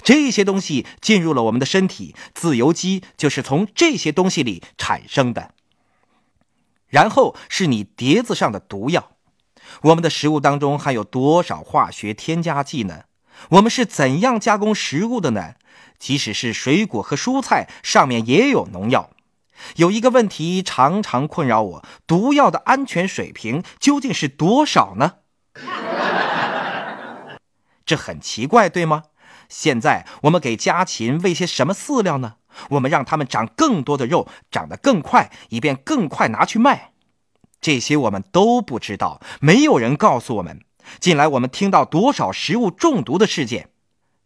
[0.03, 5.53] 这些东西进入了我们的身体，自由基就是从这些东西里产生的。
[6.87, 9.11] 然后是你碟子上的毒药。
[9.83, 13.03] 我们的食物当中含有多少化学添加剂呢？
[13.49, 15.55] 我们是怎样加工食物的呢？
[15.97, 19.09] 即使是水果和蔬菜，上面也有农药。
[19.75, 25.15] 有一个问题常常困扰我：毒药的安全水平究竟是多少呢？
[27.85, 29.03] 这很奇怪，对吗？
[29.49, 32.35] 现在我们给家禽喂些什么饲料呢？
[32.69, 36.93] 我们让它们长更多的肉，长得更快，以便更快拿去卖。
[37.59, 40.61] 这些我们都不知道，没有人告诉我们。
[40.99, 43.69] 近来我们听到多少食物中毒的事件？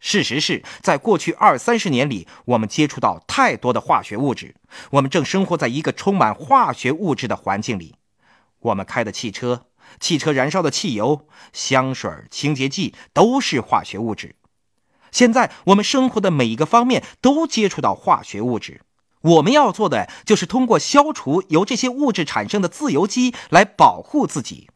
[0.00, 4.54] 事实是在过去二三十年里，我们接触到太多的化学物质。
[4.90, 7.94] 我们正生活在一个充满化学物质的环境里。
[8.60, 9.66] 我们开的汽车、
[9.98, 14.36] 汽车燃烧的汽油、香水、清洁剂都是化学物质。
[15.10, 18.82] 现在我们生活的每一个方面都接触到化学物质。
[19.22, 24.68] 我们要做的就是通过消除由这些物质产生的自由基来保护自己。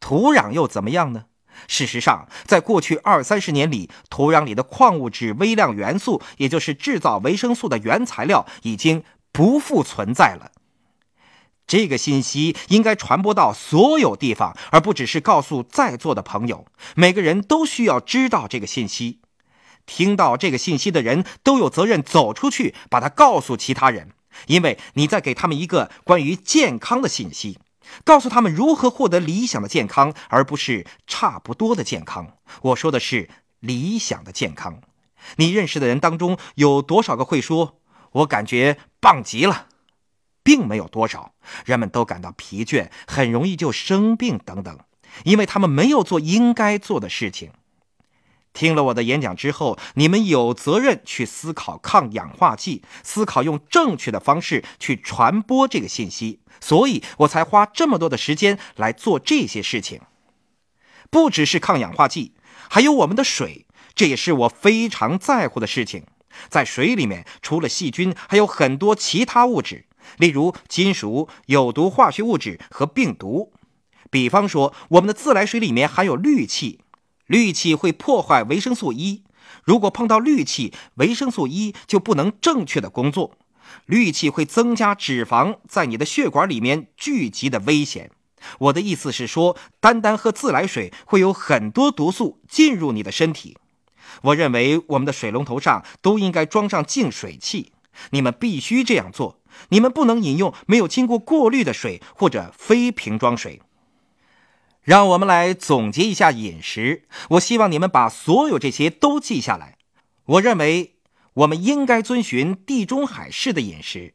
[0.00, 1.24] 土壤又怎么样呢？
[1.66, 10.52] 事实上，在过去二三十年里，土壤里的矿物质、微量元素，也就是制造维生素的原材料，已经不复存在了。
[11.66, 16.64] 这个信息应该传播到所有地方，而不只是告诉在座的朋友。
[16.94, 19.20] 每个人都需要知道这个信息。
[19.84, 24.10] 听到这个信息的人都有责任走出去，把它告诉其他人，
[24.46, 27.58] 因为你在给他们一个关于健康的信息。
[28.04, 32.36] 告诉他们如何获得理想的健康，而不是差不多的健康。
[32.62, 33.28] 我说的是
[33.60, 34.80] 理想的健康。
[35.36, 37.80] 你认识的人当中有多少个会说
[38.12, 39.66] “我感觉棒极了”？
[40.42, 41.32] 并没有多少。
[41.64, 44.78] 人们都感到疲倦，很容易就生病等等，
[45.24, 47.50] 因为他们没有做应该做的事情。
[48.52, 56.40] 听了我的演讲之后，你们有责任去思考抗氧化剂，思考用正确的方式去传播这个信息。
[56.60, 60.00] 所以我才花这么多的时间来做这些事情。
[61.08, 62.34] 不只是抗氧化剂，
[62.68, 66.04] 还有我们的水，这也是我非常在乎的事情。
[66.48, 69.86] 在水里面，除了细菌，还有很多其他物质，
[70.18, 73.52] 例如金属、有毒化学物质和病毒。
[74.10, 76.80] 比方说，我们的自来水里面含有氯气。
[77.28, 79.22] 氯气会破坏维生素 E，
[79.62, 83.36] 如果碰到氯气，维生素 E 就不能正确的工作。
[83.84, 88.10] 氯气会增加脂肪在你的血管里面聚集的危险。
[88.58, 93.58] 我的意思是说，单单喝自来水会有很多毒素进入你的身体。
[94.22, 97.72] 我认为我们的水龙头上都应该装上净水器，
[98.10, 99.42] 你们必须这样做。
[99.68, 103.60] 你们不能饮用没有经过过滤的水或者非瓶装水。
[104.88, 107.02] 让我们来总结一下饮食。
[107.32, 109.76] 我希望你们把所有这些都记下来。
[110.24, 110.94] 我认为
[111.34, 114.14] 我们应该遵循地中海式的饮食，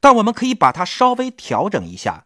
[0.00, 2.24] 但我们可以把它稍微调整一下，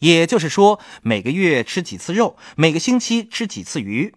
[0.00, 4.14] 也就是说，每个月吃几次肉，每个星期吃几次鱼。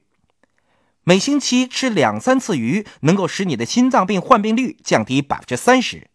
[1.06, 6.10] 每星期吃两三次鱼，能够使你的心脏病患病率降低百分之三十。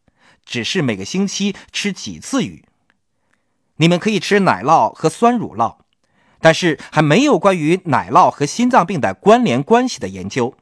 [0.45, 2.67] 只是每个星期吃几次鱼。
[3.77, 5.79] 你们可以吃奶酪和酸乳酪，
[6.43, 10.55] 但是还没有关于奶酪和心脏病的关联关系的研究。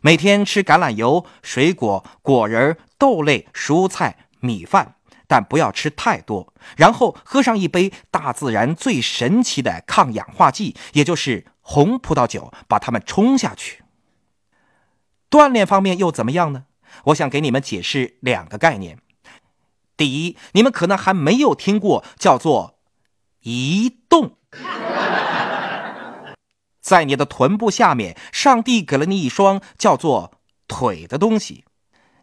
[0.00, 4.96] 每天吃橄榄油、水果、果仁、豆类、蔬菜、米饭，
[5.28, 6.54] 但不要吃太多。
[6.76, 13.84] 然后喝上一杯大自然最神奇的抗氧化剂，也就是红葡萄酒，把它们冲下去。
[15.28, 16.64] 锻炼方面又怎么样呢？
[17.04, 18.98] 我想给你们解释两个概念。
[19.98, 22.78] 第一，你们可能还没有听过叫做
[23.42, 23.99] 一。
[26.80, 30.32] 在你的臀部下面，上帝给了你一双叫做
[30.66, 31.64] 腿的东西。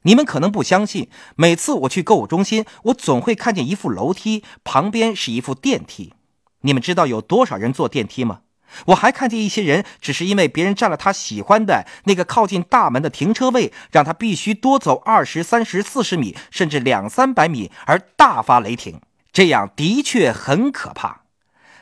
[0.03, 6.13] 你们可能不相信，每次我去购物中心，我总会看见一副楼梯，旁边是一副电梯。
[6.61, 8.41] 你们知道有多少人坐电梯吗？
[8.87, 18.99] 我还看见一些人，只是因为别人占了他喜欢的那个靠近大门的停车位，让他必须多走二十三十四十米，甚至两三百米，而大发雷霆。
[19.31, 21.26] 这样的确很可怕。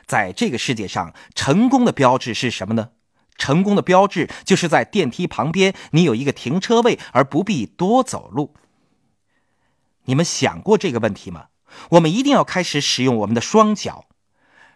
[0.06, 2.90] 在这个世界上，成功的标志是什么呢？
[3.36, 8.54] 成功的标志就是在电梯旁边，你有一个停车位，而不必多走路。
[10.04, 11.48] 你们想过这个问题吗？
[11.90, 14.06] 我们一定要开始使用我们的双脚。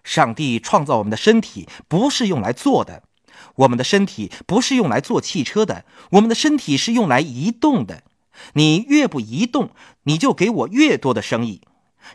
[0.02, 3.04] 上帝创造我们的身体不是用来坐的，
[3.54, 8.02] 我们的身体不是用来坐汽车的，我们的身体是用来移动的。
[8.54, 9.70] 你越不移动，
[10.02, 11.62] 你就给我越多的生意。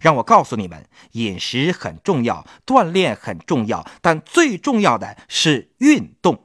[0.02, 6.44] 让我告诉你们，饮食很重要，锻炼很重要，但最重要的是运动。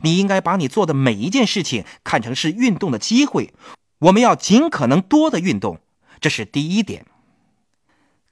[0.00, 3.54] 你应该把你做的每一件事情看成是运动的机会。
[4.00, 5.80] 我们要尽可能多的运动，
[6.20, 7.06] 这是第一点。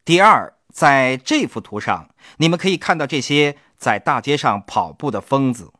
[0.04, 5.72] 第二，在这幅图上，你们可以看到这些在大街上跑步的疯子，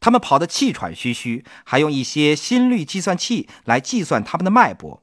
[0.00, 5.02] 他们跑得气喘吁吁，还用一些心率计算器来计算他们的脉搏。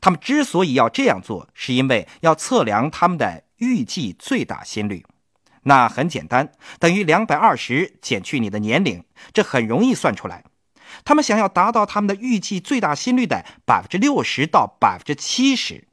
[0.00, 5.04] 他们之所以要这样做，是因为要测量他们的预计最大心率。
[5.64, 10.44] 那很简单，等于两百二十减去你的年龄，这很容易算出来。
[11.04, 15.86] 他们想要达到他们的预计最大心率的百分之六十到百分之七十，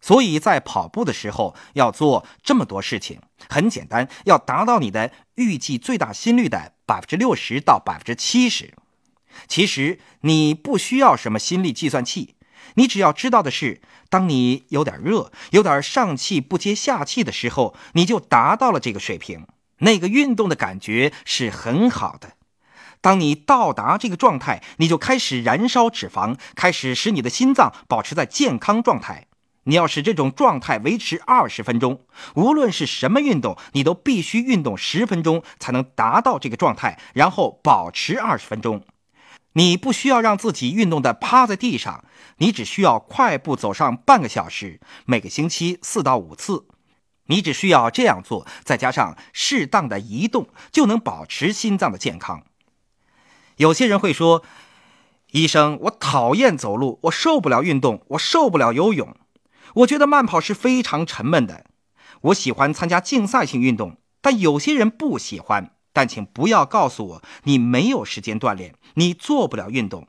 [0.00, 3.20] 所以在跑步的时候要做这么多事情。
[3.48, 8.74] 很简单，要达到你的预计最大心率的百分之六十到百分之七十。
[9.48, 12.34] 其实你不需要什么心力计算器，
[12.74, 19.46] 你只要知道的是，当你有点热、有点上气不接下气的时候，你就达到了这个水平。
[19.78, 22.34] 那个运动的感觉是很好的。
[23.00, 29.26] 当你到达这个状态，你就开始燃烧脂肪，开始使你的心脏保持在健康状态。
[29.64, 32.04] 你要使这种状态维持二十分钟，
[32.34, 38.84] 无论是什么运动，你都必须运动十分钟才能达到这个状态，然后保持二十分钟。
[39.54, 42.04] 你不需要让自己运动的趴在地上，
[42.38, 46.66] 你只需要快步走上半个小时，每个星期四到五次。
[47.26, 52.44] 你只需要这样做，再加上适当的移动，就能保持心脏的健康。
[53.56, 54.42] 有些人会说
[55.32, 59.16] ：“医生，我讨厌走路，我受不了运动，我受不了游泳。
[59.76, 61.66] 我觉得慢跑是非常沉闷的。
[62.22, 70.06] 我喜欢参加竞赛性运动，但有些人不喜欢。”但请不要告诉我你没有时间锻炼，你做不了运动。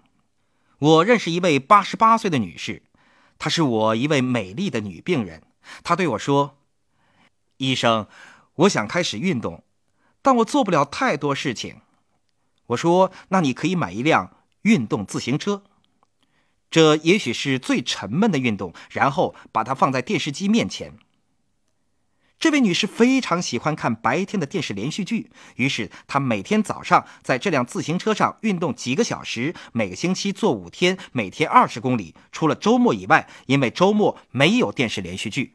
[0.79, 2.84] 我认识一位八十八岁的女士，
[3.39, 5.43] 她是我一位美丽的女病人。
[5.84, 6.57] 她对我说
[7.57, 8.07] ：“医生，
[8.55, 9.63] 我想开始运动，
[10.21, 11.77] 但我做不了太多事情。”
[12.67, 15.63] 我说：“那你可以买一辆运动自行车，
[16.69, 18.73] 这也许是最沉闷的运动。
[18.89, 20.97] 然后把它放在电视机面前。”
[22.44, 32.14] 这位女士非常喜欢看白天的电视连续剧，于是她每天早上在这辆自行车上运动几个小时，每个星期做五天，每天二十公里。
[32.34, 35.54] 除了周末以外，因为周末没有电视连续剧。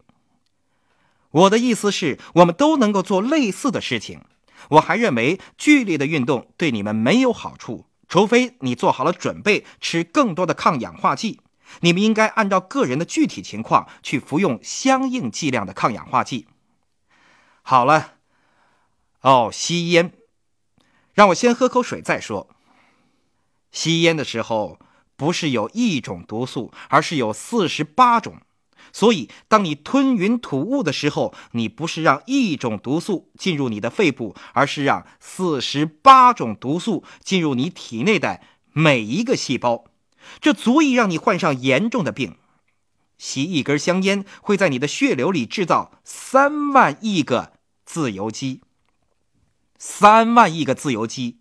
[1.31, 4.23] 我的意思是，我们都能够做类似的事情。
[4.71, 11.41] 我还认为剧烈的运动对你们没有好处，除非你做好了准备吃更多的抗氧化剂。
[11.81, 16.47] 你们应该按照个人的具体情况去服用相应剂量的抗氧化剂。
[17.71, 18.15] 好了，
[19.21, 20.15] 哦，吸烟，
[21.13, 22.49] 让我先喝口水再说。
[23.71, 24.79] 吸烟的时候
[25.17, 28.41] 不是有一种毒素，而是有四十八种。
[28.91, 38.41] 所以，当你吞云吐雾的时候，你不是让一种毒素进入你的肺部，而是让四十八种毒素进入你体内的
[38.73, 39.85] 每一个细胞，
[40.41, 42.39] 这足以让你患上严重的病。
[43.19, 47.58] 吸一根香烟会在你的血流里制造三万亿个
[47.89, 48.61] 自由基。
[49.79, 51.39] 三万亿个自由基。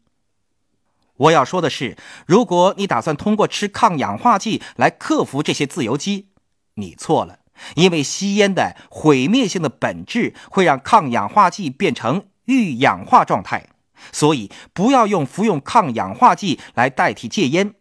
[1.18, 6.30] 我要说的是，如果你打算通过吃抗氧化剂来克服这些自由基，
[6.76, 7.40] 你错了，
[7.76, 13.68] 因为吸烟的毁灭性的本质会让抗氧化剂变成预氧化状态，
[14.14, 17.74] 所以不要用服用抗氧化剂来代替戒烟。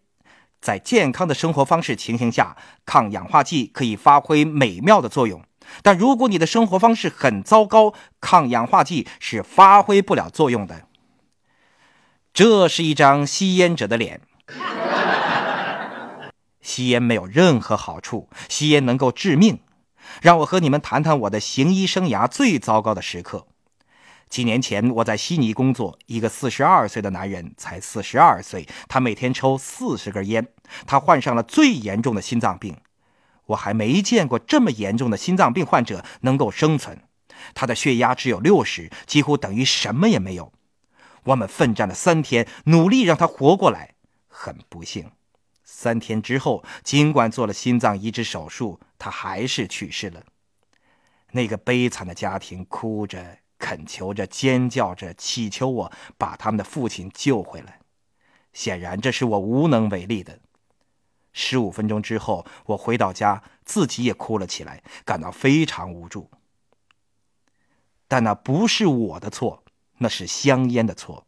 [0.60, 5.40] 在健康的生活方式情形下，抗氧化剂可以发挥美妙的作用。
[5.82, 10.82] 但如果你的生活方式很糟糕，抗氧化剂是发挥不了作用的。
[12.32, 14.20] 这是一张吸烟者的脸。
[16.60, 19.60] 吸烟没有任何好处，吸烟能够致命。
[20.22, 23.46] 让我和你们谈谈我的行医生涯最糟糕的时刻。
[24.28, 30.48] 几年前，我在悉尼工作，一个四十二岁的男人，才四十二岁，他每天抽四十根烟，
[30.86, 32.76] 他患上了最严重的心脏病。
[33.46, 37.00] 我还没见过这么严重的心脏病患者能够生存，
[37.54, 40.52] 他的血压只有六十，几乎等于什么也没有。
[41.24, 43.94] 我们奋战了三天，努力让他活过来。
[44.28, 45.10] 很不幸，
[45.64, 50.22] 三天之后，尽管做了心脏移植手术，他还是去世了。
[51.32, 57.80] 那个悲惨的家庭哭着、恳求着、尖叫着，祈求我把他们的父亲救回来。
[58.52, 60.38] 显然，这是我无能为力的。
[61.38, 66.30] 十五分钟之后，我回到家，自己也哭了起来，感到非常无助。
[68.08, 69.62] 但那不是我的错，
[69.98, 71.26] 那是香烟的错。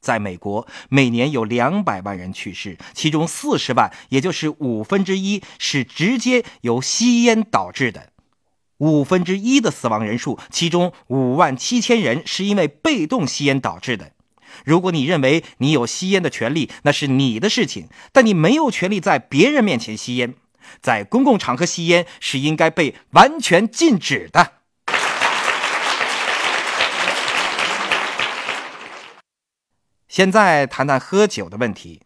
[0.00, 8.12] 在美国，每年有两百万人去世，其中四十万，也就是五分之一，是直接由吸烟导致的。
[8.78, 14.12] 五分之一的死亡人数，其中五万七千人是因为被动吸烟导致的。
[14.64, 20.34] 如果你认为你有吸烟的权利，那是你的事情，但你没有权利在别人面前吸烟。
[20.80, 24.52] 在公共场合吸烟是应该被完全禁止的。
[30.08, 32.02] 现在谈谈喝酒的问题，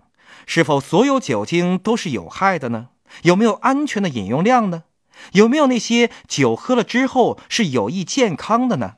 [0.47, 2.89] 是否所有酒精都是有害的呢？
[3.23, 4.85] 有没有安全的饮用量呢？
[5.33, 8.95] 有没有那些酒喝了之后是有益健康的呢？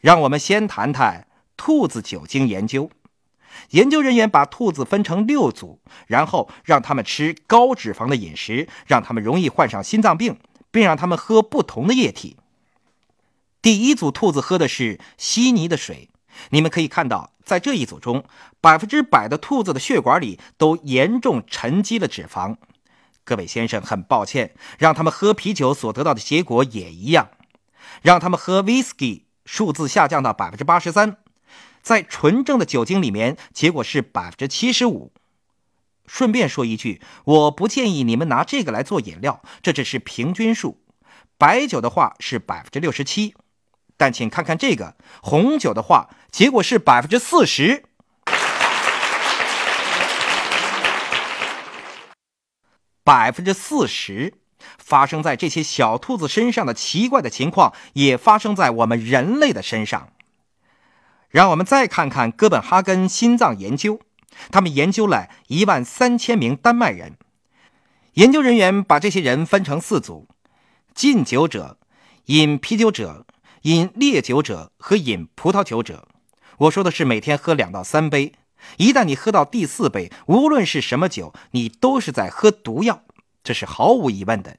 [0.00, 1.26] 让我们先谈谈。
[1.56, 2.90] 兔子酒精研究，
[3.70, 10.38] 研究人员把兔子分成六组，然后让他们吃高脂肪的饮食，让他们容易患上心脏病，
[10.70, 12.36] 并让他们喝不同的液体。
[13.60, 16.08] 第一组兔子喝的是稀泥的水，
[16.50, 18.24] 你们可以看到，在这一组中，
[18.60, 22.56] 百分之百的兔子的血管里都严重沉积了脂肪。
[23.22, 27.28] 各位先生，很抱歉，让他们喝啤酒所得到的结果也一样，
[28.02, 31.18] 让他们喝 whisky，数字下降到百分之八十三。
[31.82, 35.12] 在纯正的酒精里面，结果是百分之七十五。
[36.06, 40.80] 顺便说一句，我不建议你们拿这个来做饮料，这只是平均数。
[41.38, 43.34] 白酒的话是百分之六十七，
[43.96, 47.84] 但请看看这个红酒的话，结果是百分之四十。
[53.04, 54.34] 百分之四十
[54.78, 60.12] 发生在这些小兔子身上的奇怪的情况，也发生在我们人类的身上。
[61.32, 64.00] 让我们再看看哥本哈根心脏研究，
[64.50, 67.16] 他们研究了一万三千名丹麦人。
[68.14, 70.28] 研究人员把这些人分成四组：
[70.94, 71.78] 禁酒者、
[72.26, 73.24] 饮啤酒者、
[73.62, 76.06] 饮烈酒者和饮葡萄酒者。
[76.58, 78.34] 我说的是每天喝两到三杯。
[78.76, 83.02] 一旦你喝到第四杯，无论是什么酒，你都是在喝毒药，
[83.42, 84.58] 这是毫无疑问的。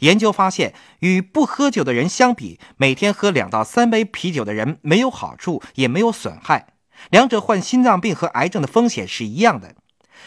[0.00, 6.68] 研究发现，与不喝酒的人相比，每天喝两到三杯啤酒的人没有好处，也没有损害。
[7.10, 9.74] 两者患心脏病和癌症的风险是一样的。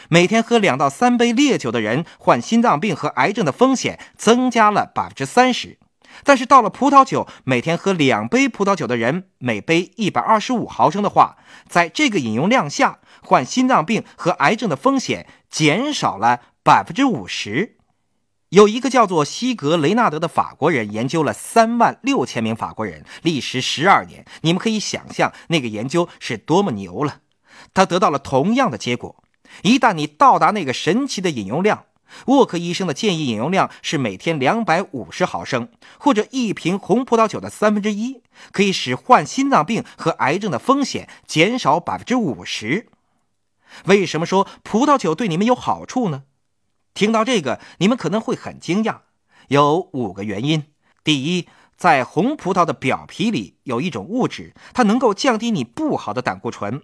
[0.09, 5.77] 每天喝两到三杯烈酒的人，患心脏病和癌症的风险增加了百分之三十。
[6.23, 11.37] 但是到了葡萄酒，每天喝两杯葡萄酒的人，每杯一百二十五毫升的话，
[11.67, 17.77] 在这个饮用量下，患心脏病和癌症的风险减少了百分之五十。
[18.53, 24.25] 有一个叫做西格雷纳德的法国人研究了三万六千名法国人，历时十二年。
[24.41, 27.21] 你们可以想象那个研究是多么牛了。
[27.73, 29.23] 他得到了同样的结果。
[29.63, 31.85] 一旦你到达那个神奇的饮用量，
[32.27, 42.85] 沃克医生的建议饮用量是每天两百五十毫升，或者一瓶红葡萄酒的三分之一，可以使患心脏病和癌症的风险减少百分之五十。
[43.85, 46.25] 为什么说葡萄酒对你们有好处呢？
[46.93, 48.99] 听到这个，你们可能会很惊讶，
[49.47, 50.65] 有五个原因。
[51.03, 56.83] 第一，在红葡萄的表皮里有一种物质，它能够降低你不好的胆固醇。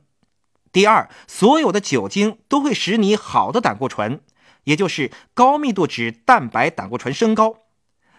[0.72, 4.22] 第二，所有的酒精都会使你好的胆固醇，
[4.66, 7.56] 也就是高密度脂蛋白胆固醇升高。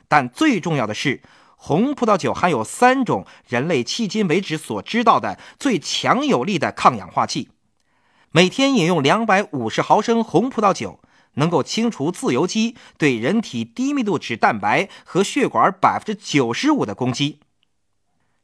[0.09, 1.23] 但最重要的是，
[1.57, 7.51] 红葡萄酒含有三种人类迄今为止所知道的最强有力的抗氧化剂。
[8.33, 11.01] 每天饮用两百五十毫升红葡萄酒，
[11.41, 17.41] 能够清除自由基对人体低密度脂蛋白和血管百分之九十五的攻击。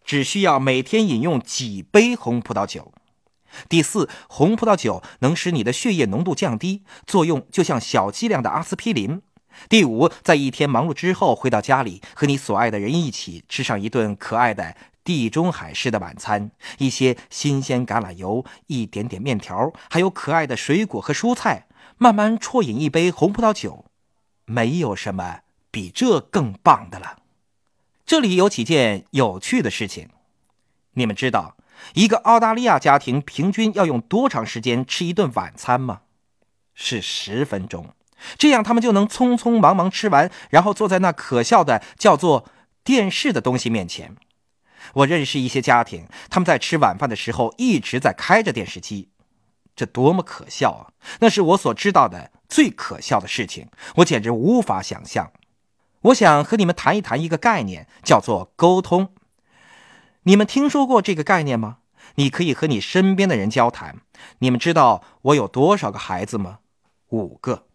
[0.04, 2.92] 只需要每天饮用几杯红葡萄酒。
[3.68, 9.22] 第四，红葡萄酒能使你的血液浓度降低，作用就像小剂量的阿司匹林。
[9.68, 21.65] 第五，在一天忙碌之后回到家里，和你所爱的人一起吃上一顿可爱的地中海式的晚餐，一些新鲜橄榄油，一点点面条，还有可爱的水果和蔬菜，
[21.98, 23.86] 慢慢啜饮一杯红葡萄酒，
[24.44, 25.40] 没有什么
[25.70, 27.18] 比这更棒的了。
[28.04, 30.10] 这里有几件有趣的事情，
[30.92, 31.56] 你们知道？
[31.94, 36.02] 一个澳大利亚家庭平均要用多长时间吃一顿晚餐吗？
[36.74, 37.94] 是十分钟。
[38.38, 42.48] 这样他们就能匆匆忙忙吃完，然后坐在那可笑的叫做
[42.82, 44.16] 电视的东西面前。
[44.94, 49.08] 我认识一些家庭，他们在吃晚饭的时候一直在开着电视机，
[49.76, 50.90] 这多么可笑啊！
[51.20, 55.30] 那是我所知道的最可笑的事情，我简直无法想象。
[56.00, 59.10] 我想和你们谈一谈一个概念，叫做沟通。
[60.22, 61.78] 你们听说过这个概念吗？
[62.14, 63.96] 你可以和你身边的人交谈。
[64.38, 66.60] 你们知道我有多少个孩子吗？
[67.10, 67.66] 五个。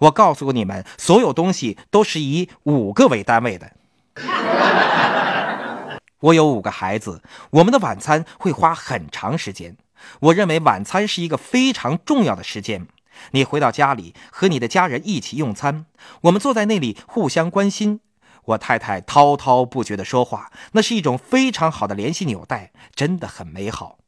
[0.00, 3.72] 我告诉过你们，所有东西都是以五个为单位的。
[6.20, 9.76] 我有五个孩子，我们的晚餐会花很长时间。
[10.20, 12.86] 我认为晚餐是一个非常重要的时间。
[13.32, 15.86] 你回到家里和你的家人一起用餐，
[16.22, 18.00] 我们坐在那里互相关心。
[18.44, 23.98] 我太太滔滔不绝地说话，那是一种非常好的联系纽带，真的很美好。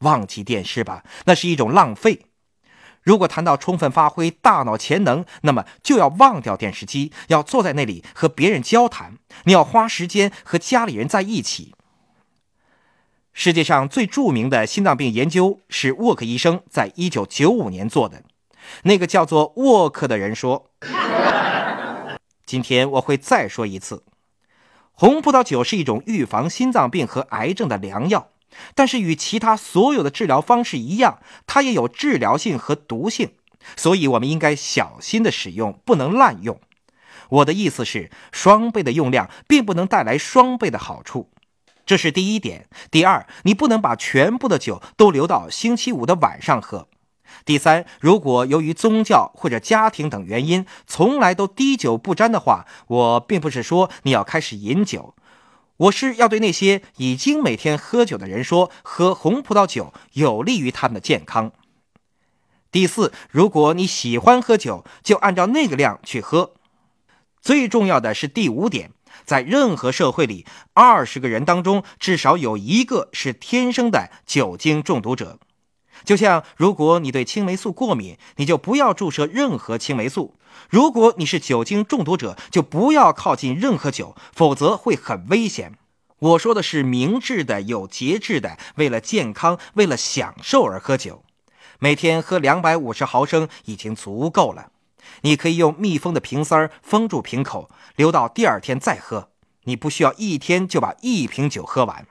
[0.00, 2.26] 忘记电视吧，那是一种浪费。
[3.02, 9.16] 如果谈到充分发挥大脑潜能，那么就要忘掉电视机，要坐在那里和别人交谈。
[9.44, 11.74] 你要花时间和家里人在一起。
[13.40, 18.24] 世界上最著名的心脏病研究是沃克医生在一九九五年做的。
[18.82, 20.72] 那个叫做沃克的人说。
[22.44, 24.02] 今天我会再说一次，
[24.90, 28.30] 红葡萄酒是一种预防心脏病和癌症的良药，
[28.74, 33.34] 但是与其他所有的治疗方式一样，它也有治疗性和毒性，
[33.76, 36.58] 所以我们应该小心的使用，不能滥用。
[37.28, 41.30] 我的意思是，双倍的用量并不能带来双倍的好处，
[41.88, 42.68] 这是第一点。
[42.90, 46.86] 第二，你不能把全部的酒都留到星期五的晚上喝。
[47.46, 55.14] 第三，如果由于宗教或者家庭等原因，从来都滴酒不沾的话，我并不是说你要开始饮酒，
[55.78, 61.52] 我是要对那些已经每天喝酒的人说，喝红葡萄酒有利于他们的健康。
[62.70, 66.52] 第四，如果你喜欢喝酒，就按照那个量去喝。
[67.40, 68.90] 最重要的是第五点，
[69.28, 75.38] 在任何社会里，二十个人当中至少有一个是天生的酒精中毒者。
[76.02, 80.32] 就像，如果你对青霉素过敏，你就不要注射任何青霉素；
[80.70, 85.74] 如果你是酒精中毒者，就不要靠近任何酒，否则会很危险。
[86.20, 91.22] 我说的是明智的、有节制的，为了健康、为了享受而喝酒。
[91.78, 94.70] 每天喝两百五十毫升已经足够了。
[95.22, 99.30] 你可以用密封的瓶塞封住瓶口，留到第二天再喝。
[99.64, 102.06] 你不需要一天就把一瓶酒喝完。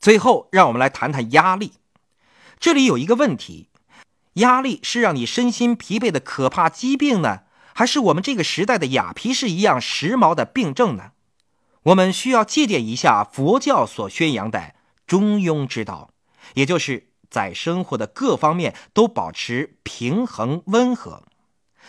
[0.00, 1.72] 最后，让我们来谈谈压力。
[2.58, 3.68] 这里有一个问题：
[4.34, 7.42] 压力是让你身心疲惫的可怕疾病呢，
[7.74, 11.12] 还是我们这个时代的雅皮士一样时髦的病症呢？
[11.84, 14.74] 我们需要借鉴一下佛教所宣扬的
[15.06, 16.10] 中庸之道，
[16.54, 21.24] 也就是在生活的各方面都保持平衡温和。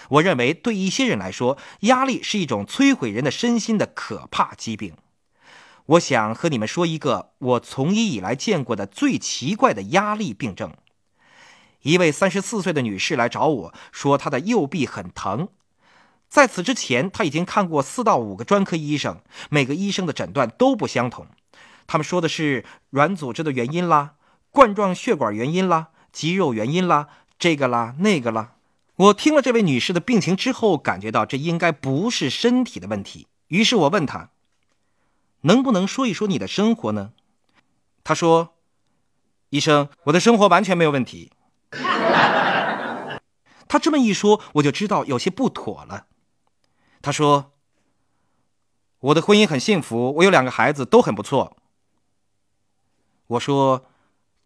[0.09, 4.95] 我认为，对一些人来说，压力是一种摧毁人的身心的可怕疾病。
[5.85, 10.73] 我想和你们说一个我从医以来见过的最奇怪的压力病症。
[11.81, 15.47] 一位三十四岁的女士来找我说，她的右臂很疼。
[16.29, 21.25] 在此之前，她已经看过四到五个专科医生，每个医生的诊断都不相同。
[21.87, 24.13] 他们说的是软组织的原因啦，
[24.51, 28.55] 冠状血管原因啦，肌肉原因啦，这个啦那个啦。
[28.95, 33.27] 我听了这位女士的病情之后，感觉到这应该不是身体的问题。
[33.47, 34.31] 于是我问她。
[35.41, 37.13] 能不能说一说你的生活呢？
[38.03, 38.55] 她说
[39.51, 41.31] ：“医生，我的生活完全没有问题。
[43.69, 46.07] ”他这么一说，我就知道有些不妥了。
[47.01, 47.53] 他说
[48.99, 51.55] ：“我的婚姻很幸福，我有两个孩子，都很不错。”
[53.27, 53.85] 我说：“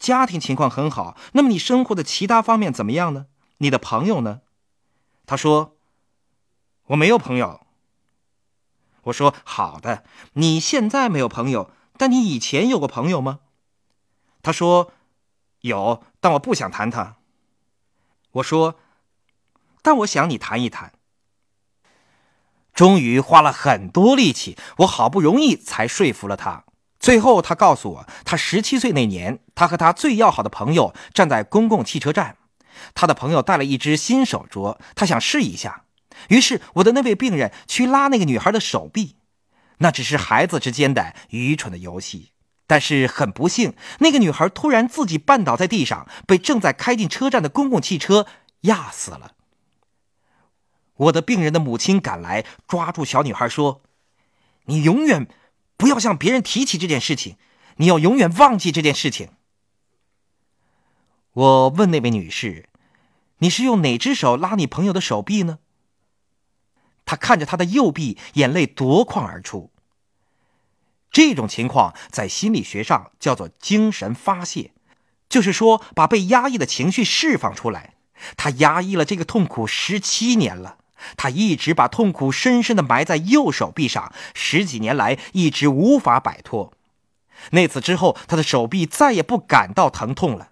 [0.03, 3.27] 家庭情况很好，那么你生活的其他方面怎么样呢？
[3.59, 4.41] 你的朋友呢？
[5.25, 5.77] 他说
[6.87, 7.65] ：“我没有朋友。”
[9.03, 13.39] 我说：“好的，你现在没有朋友，但你以前有过朋友吗？”
[14.43, 14.91] 他说
[15.63, 17.15] ：“有，但我不想谈他。”
[18.33, 18.75] 我说
[19.81, 20.91] ：“但我想你谈一谈。”
[22.75, 26.65] 终于花了很多力气，我好不容易才说服了他。
[27.03, 32.37] 最后，他告诉我，他十七岁那年，他和他最要好的朋友站在公共汽车站，
[32.95, 35.83] 他的朋友带了一只新手镯，他想试一下。
[36.29, 39.17] 于是，我的那位病人去拉那个女孩的手臂，
[39.79, 42.31] 那只是孩子之间的愚蠢的游戏。
[42.67, 48.25] 但是很不幸，那个女孩突然自己绊倒在地上，被正在开进车站的公共汽车
[48.61, 49.33] 压死了。
[50.95, 53.81] 我的病人的母亲赶来，抓住小女孩说
[54.67, 55.27] ：“你永远。”
[55.77, 57.37] 不要向别人提起这件事情，
[57.77, 59.29] 你要永远忘记这件事情。
[61.33, 62.69] 我问那位女士
[63.39, 65.59] ：“你是用哪只手拉你朋友的手臂呢？”
[67.05, 69.71] 她看着她的右臂，眼泪夺眶而出。
[71.11, 74.73] 这种情况在心理学上叫做精神发泄，
[75.27, 77.95] 就是说把被压抑的情绪释放出来。
[78.37, 80.77] 她压抑了这个痛苦十七年了。
[81.17, 86.73] 他一直把痛苦深深的埋在右手臂上，十几年来一直无法摆脱。
[87.51, 90.49] 那次之后，他的手臂再也不感到疼痛了。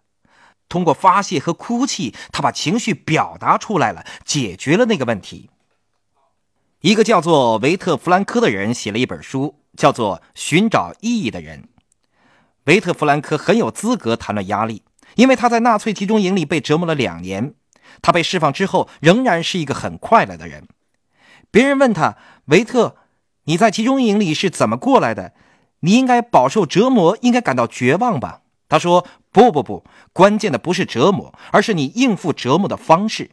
[0.68, 5.50] 通过发泄和哭泣，他把情绪表达出来了，解决了那个问题。
[6.82, 11.62] 一个叫做维特弗兰科的人写了一本书，叫做《寻找意义的人》。
[12.66, 14.84] 维特弗兰科很有资格谈论压力，
[15.16, 17.54] 因为他在纳粹集中营里被折磨了两年。
[18.02, 20.68] 他被释放之后，仍然是一个很快乐的人。
[21.50, 22.96] 别人问他：“维特，
[23.44, 25.34] 你在集中营里是怎么过来的？
[25.82, 29.84] 你应该饱受折磨，应该感到绝望吧？”他说：“不不不，
[30.14, 33.32] 关键的不是折磨，而是你应付折磨的方式。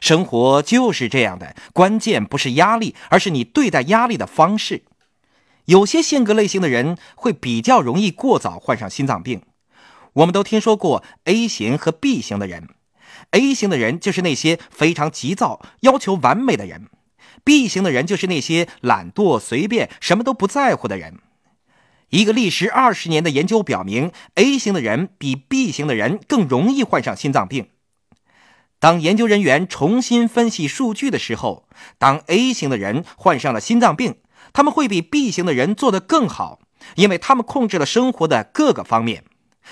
[0.00, 4.82] 生活就是这样的，关键不是压力，而是你对待压力的方式。
[5.66, 9.42] 有些性格类型的人会比较容易过早患上心脏病。
[10.14, 12.70] 我们都听说过 A 型和 B 型的人。”
[13.32, 16.88] A 型的人就是那些非常急躁、要求完美的人
[17.44, 21.18] ；B 型的人就是那些懒惰、随便、什么都不在乎的人。
[22.10, 27.68] 一个历时二十年的研究表明，A 型的人比 B 型的人更容易患上心脏病。
[28.78, 31.66] 当研究人员重新分析数据的时候，
[31.98, 34.16] 当 A 型的人患上了心脏病，
[34.52, 36.60] 他们会比 B 型的人做得更好，
[36.96, 39.24] 因为他们控制了生活的各个方面。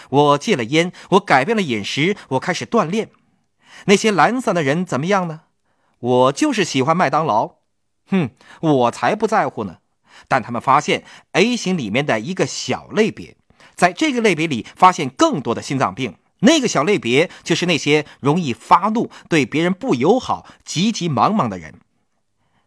[0.09, 3.11] 我戒了烟，我改变了饮食，我开始锻炼。
[3.87, 5.43] 那些懒散的人怎么样呢？
[5.99, 7.57] 我就是喜欢麦当劳，
[8.07, 9.79] 哼，我才不在乎呢。
[10.29, 13.37] 但他们发现 A 型里面的一个小类别，
[13.75, 16.17] 在这个类别里发现更多的心脏病。
[16.41, 21.75] 那个小类别就是那些容易发怒、对别人不友好、急急忙忙的人。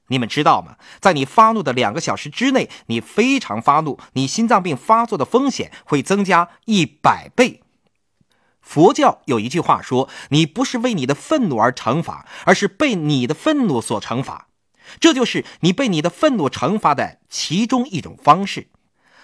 [0.10, 0.76] 你们知道吗？
[1.00, 7.63] 在你发怒的两个小时之内，你非常发怒，你心脏病发作的风险会增加一百倍。
[8.64, 14.48] 佛教有一句话说：“你不是为你的愤怒而惩罚，而是被你的愤怒所惩罚。”
[15.00, 18.70] 这就是你被你的愤怒惩罚的其中一种方式。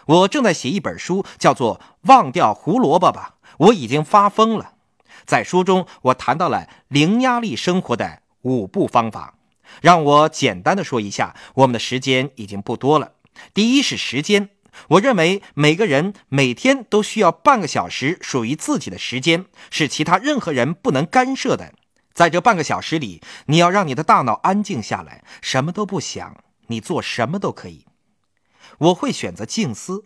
[0.06, 4.74] 我正在写一本书，叫做《忘掉胡萝卜吧》，我已经发疯了。
[5.26, 9.36] 在书中，我谈到了零压力生活的五步方法。
[9.82, 13.14] 让我简单的说一下，我们的时间已经不多了。
[13.54, 14.50] 第一是时间。
[14.90, 21.74] 我认为每个人每天都需要半个小时属于自己的时间，是其他任何人不能干涉的。
[22.14, 27.86] 在这半个小时里，你要让你的大脑安静下来，什么都不想，你做什么都可以。
[28.80, 30.06] 我会选择静思。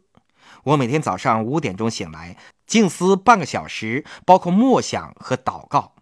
[0.65, 5.95] 我每天早上五点钟醒来，静思半个小时，包括默想和祷告。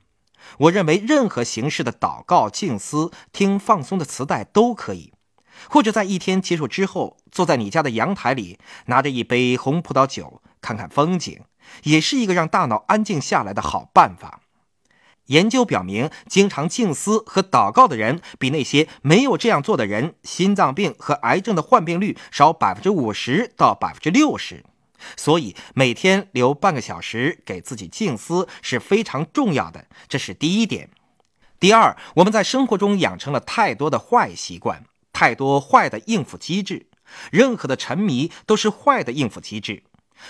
[0.57, 5.13] 我认为任何形式的祷告、静思、听放松的磁带都可以。
[5.69, 11.41] 或者在一天结束之后，坐在你家的阳台里，拿着一杯红葡萄酒，看看风景，
[11.83, 14.41] 也是一个让大脑安静下来的好办法。
[15.27, 24.65] 研究表明，经常静思和祷告的人，比那些没有这样做的人，心脏病和癌症的患病率少百分之五十到百分之六十。
[25.15, 30.89] 所以，每天留半个小时给自己静思是非常重要的，这是第一点。
[31.59, 34.83] 第二，我们在生活中养成了太多的坏习惯。
[35.13, 36.87] 太多坏的应付机制，
[37.31, 39.83] 任何的沉迷都是坏的应付机制。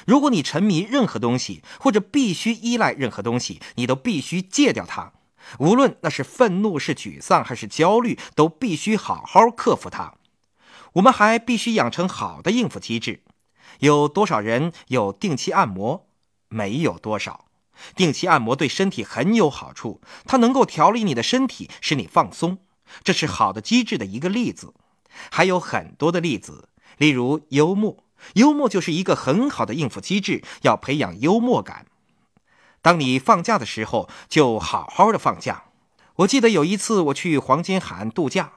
[0.06, 5.14] 如果你沉迷任何东西，或者必须依赖任何东西，你都必须戒掉它。
[5.60, 10.14] 无论那是愤怒、是沮丧还是焦虑，都必须好好克服它。
[10.94, 13.24] 我们还必须养成好的应付机制。
[13.80, 16.08] 有多少人有定期按摩？
[16.48, 17.46] 没有多少。
[17.96, 22.60] 定期按摩对身体很有好处，它能够调理你的身体，使你放松。
[23.04, 24.74] 这是好的机制的一个例子，
[25.30, 28.04] 还有很多的例子，例如幽默。
[28.36, 31.88] 幽默就是一个很好的应付机制，要培养幽默感。
[32.84, 35.64] 当你放假的时候，就好好的放假。
[36.18, 38.54] 我记得有一次我去黄金海岸度假，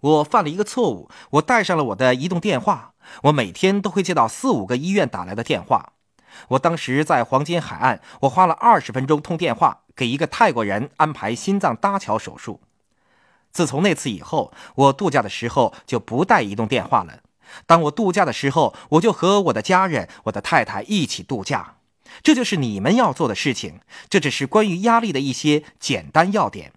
[0.00, 2.94] 我犯了一个错误，我带上了我的移动电话。
[3.24, 5.92] 我每天都会接到四五个医院打来的电话。
[6.48, 12.60] 我当时在黄金海岸，我花了二十分钟通电话给一个泰国人安排心脏搭桥手术。
[13.54, 17.20] 自从那次以后，我度假的时候就不带移动电话了。
[17.66, 21.76] 当我度假的时候，我就和我的家人、我的太太一起度假。
[22.22, 23.80] 这就是你们要做的事情。
[24.10, 26.72] 这只是关于压力的一些简单要点。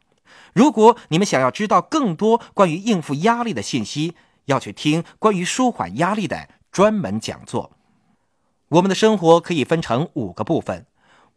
[0.53, 4.15] 如果你们想要知道更多关于应付压力的信息，
[4.45, 7.71] 要去听关于舒缓压力的专门讲座。
[8.69, 10.85] 我们的生活可以分成五个部分，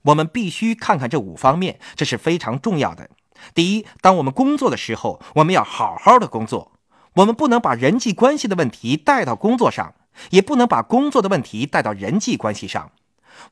[0.03, 3.09] 我们必须看看这五方面，这是非常重要的。
[3.55, 6.73] 第一，当我们工作的时候，我们要好好的工作。
[7.15, 9.95] 我们不能把人际关系的问题带到工作上，
[10.31, 12.93] 也不能把工作的问题带到人际关系上。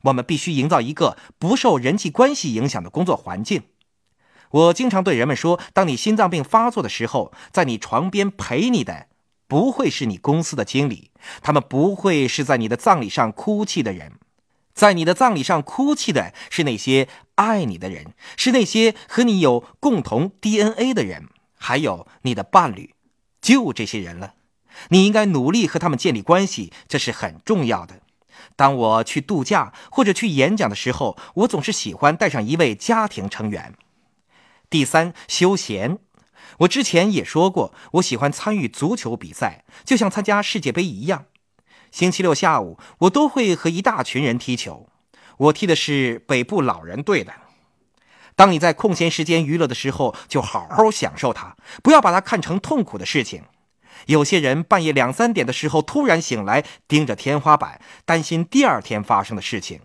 [0.03, 3.63] 我们必须营造一个不受人际关系影响的工作环境。
[4.51, 9.07] 我经常对人们说：，当你心脏病发作的时候，在你床边陪你的
[9.47, 11.11] 不会是你公司的经理，
[11.41, 14.13] 他们不会是在你的葬礼上哭泣的人，
[14.79, 21.27] 在你的葬礼上哭泣的是那些爱你的人，是那些和你有共同 DNA 的人，
[21.57, 22.93] 还有你的伴侣。
[23.41, 24.35] 就这些人了，
[24.87, 27.99] 你应该努力和他们建立关系，这是很重要的。
[28.55, 33.73] 当我去度假或者去演讲的时候，我总是喜欢带上一位家庭成员。
[34.69, 35.97] 第三，休闲。
[36.59, 41.25] 我之前也说过，我喜欢参与足球比赛，就像参加世界杯一样。
[41.91, 44.87] 星期六下午，我都会和一大群人踢球。
[45.37, 47.33] 我踢的是北部老人队的。
[48.35, 53.43] 当你在空闲时间娱乐的时候，就好好享受它，不要把它看成痛苦的事情。
[54.05, 59.81] 有些人半夜两三点的时候突然醒来，盯着天花板，担心第二天发生的事情。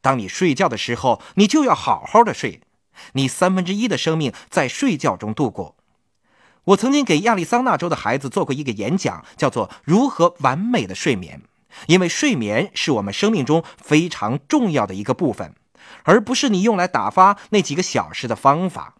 [0.00, 2.60] 当你睡觉的时候，你就要好好的睡。
[3.12, 5.76] 你三分之一的生命在睡觉中度过。
[6.64, 11.42] 我曾经给亚利桑那州的孩子做过一个演讲，叫做《如何完美的睡眠》，
[11.86, 15.54] 因为睡眠是我们生命中非常重要的一个部分。
[16.04, 18.94] 而不是你用来打发那几个小时的方法，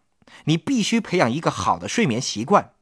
[0.45, 2.73] 你必须培养一个好的睡眠习惯。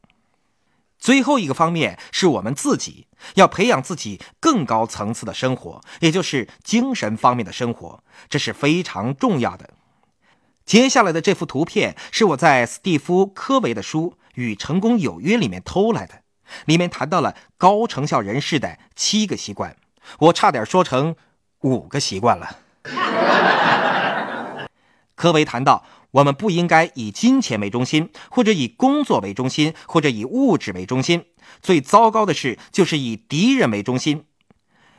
[0.99, 9.70] 最后一个方面是我们自己要培养自己更高层次的生活，也就是精神方面的生活，这是非常重要的。
[10.64, 16.22] 接下来的这幅图片是我在斯蒂夫·科维的书《与成功有约》里面偷来的，
[16.66, 19.76] 里面谈到了高成效人士的七个习惯，
[20.18, 21.16] 我差点说成
[21.61, 22.59] 五个习惯了。
[25.14, 31.26] 科维谈到，我们不应该以金钱为中心，或者以工作为中心，或者以物质为中心。
[31.61, 34.24] 最糟糕的是，就是以敌人为中心。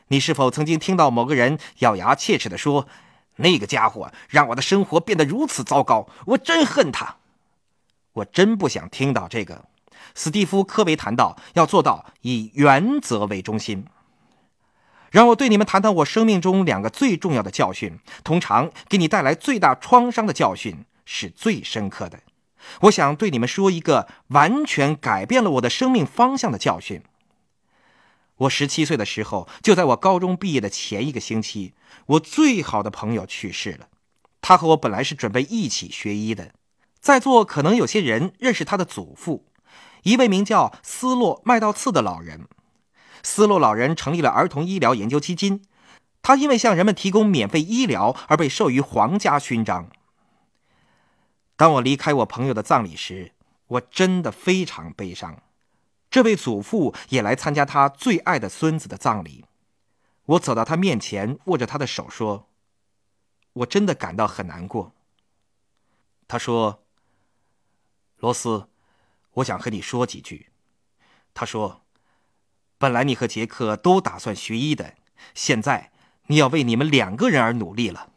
[0.10, 2.88] 你是否曾经听到某个人咬牙切齿地说
[3.38, 7.18] ：“那个家伙让我的生活变得如此糟糕，我真恨他。”
[8.14, 9.66] 我真不想听到这个。
[10.16, 13.86] 史蒂夫·科维谈到，要做到以原则为中心。
[15.12, 18.00] 让我对你们谈谈我生命中两个最重要的教训。
[18.24, 22.20] 通常给你带来最大创伤的教训是最深刻的。
[22.82, 27.04] 我想对你们说一个完全改变了我的生命方向的教训。
[28.38, 31.74] 我十七岁的时候，就在我高中毕业的前一个星期，
[32.08, 33.88] 我最好的朋友去世了。
[34.42, 36.52] 他和我本来是准备一起学医的。
[37.04, 39.46] 在座可能有些人认识他的祖父，
[40.04, 42.48] 一位名叫斯洛麦道茨的老人。
[43.22, 45.66] 斯洛老人成立了儿童医疗研究基金，
[46.22, 49.90] 他因为向人们提供免费医疗而被授予皇家勋章。
[51.58, 53.34] 当我离开我朋友的葬礼时，
[53.68, 55.44] 我真的非常悲伤。
[56.10, 59.44] 这位祖父也来参加他最爱的孙子的葬礼。
[60.28, 62.48] 我走到他面前，握着他的手说
[63.52, 64.94] ：“我真的感到很难过。”
[66.30, 66.83] 他说
[68.24, 68.70] ：“罗斯，
[69.34, 70.48] 我想和你说几句。”
[71.36, 71.82] 他说。
[72.80, 74.96] 本来你和杰克都打算学医的，
[75.34, 75.94] 现在
[76.28, 78.12] 你要为你们两个人而努力了。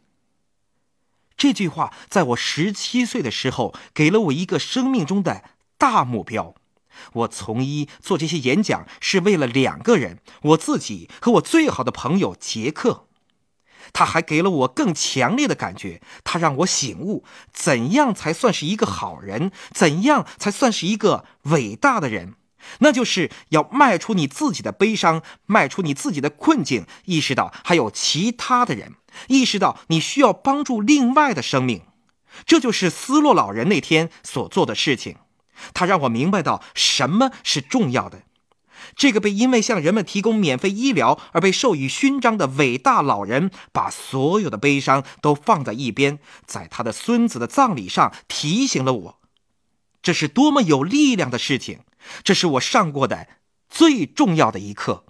[1.36, 5.44] 这句话在我十七岁的时候给了我一个生命中的
[5.78, 6.56] 大目标。
[7.12, 13.05] 我从医做这些演讲是为了两个人：我自己和我最好的朋友杰克。
[13.96, 22.34] 他还给了我更强烈的感觉，他让我醒悟怎样才算是一个好人，怎样才算是一个伟大的人。
[22.80, 28.96] 那就是要迈出你自己的悲伤，迈出你自己的困境，意识到还有其他的人，
[29.28, 31.80] 意识到你需要帮助另外的生命。
[32.44, 35.16] 这就是斯洛老人那天所做的事情。
[35.72, 38.24] 他让我明白到什么是重要的。
[38.96, 49.18] 这个被因为向人们提供免费医疗而被授予勋章的伟大老人，把所有的悲伤都放在一边，在他的孙子的葬礼上提醒了我，
[50.02, 51.80] 这是多么有力量的事情。
[52.24, 53.26] 这是我上过的
[53.68, 55.04] 最重要的一课。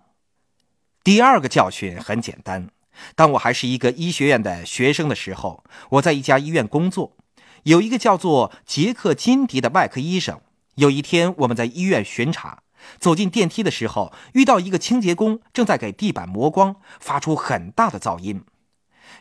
[1.05, 2.71] 第二个教训很简单：
[3.15, 7.17] 当我还是一个医学院的学生的时候，我在一家医院工作，
[7.63, 10.41] 有一个叫做杰克金迪的外科医生。
[10.75, 12.63] 有一天，我们在医院巡查，
[12.99, 18.45] 走进电梯的时候，遇到一个清洁工正在给地板磨光，发出很大的噪音。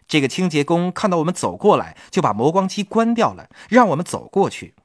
[0.07, 4.75] 这个清洁工看到我们走过来，就把磨光机关掉了，让我们走过去。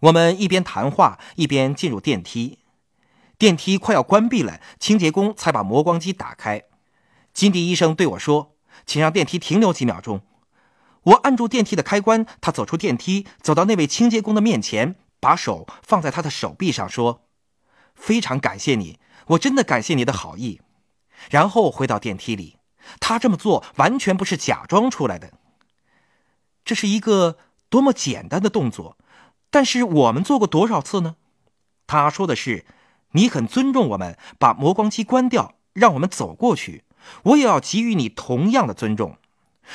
[0.00, 2.58] 我们一边谈话一边进入电梯，
[3.38, 6.64] 电梯快要关闭了，清洁工才把磨光机打开。
[7.32, 10.20] 金迪医生对我说：“请让电梯停留几秒钟。”
[11.04, 17.22] 我按住电梯的开关，他走出电梯，走到那位清洁工的面前，把手放在他的手臂上，说
[17.96, 18.98] ：“非常感谢你，
[19.28, 20.60] 我真的感谢你的好意。”
[21.30, 22.58] 然后回到电梯里。
[23.00, 25.32] 他这么做完全不是假装出来的。
[26.62, 27.38] 这是一个
[27.70, 28.98] 多么简单的动作！
[29.48, 31.16] 但是我们做过多少次呢？
[31.86, 32.66] 他说的是
[33.12, 36.84] ：“你很尊重我们，把磨光机关掉，让我们走过去。
[37.22, 39.16] 我也要给予你同样的尊重。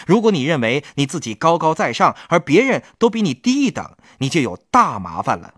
[0.05, 5.55] 如果你认为你自己高高在上，而别人都比你低一等，你就有大麻烦了。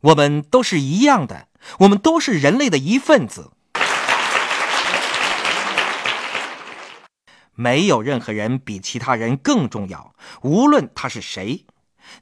[0.00, 1.48] 我们都是一样的，
[1.80, 3.50] 我们都是人类的一份子。
[7.54, 11.64] 没有任何人比其他人更重要，无论他是谁。”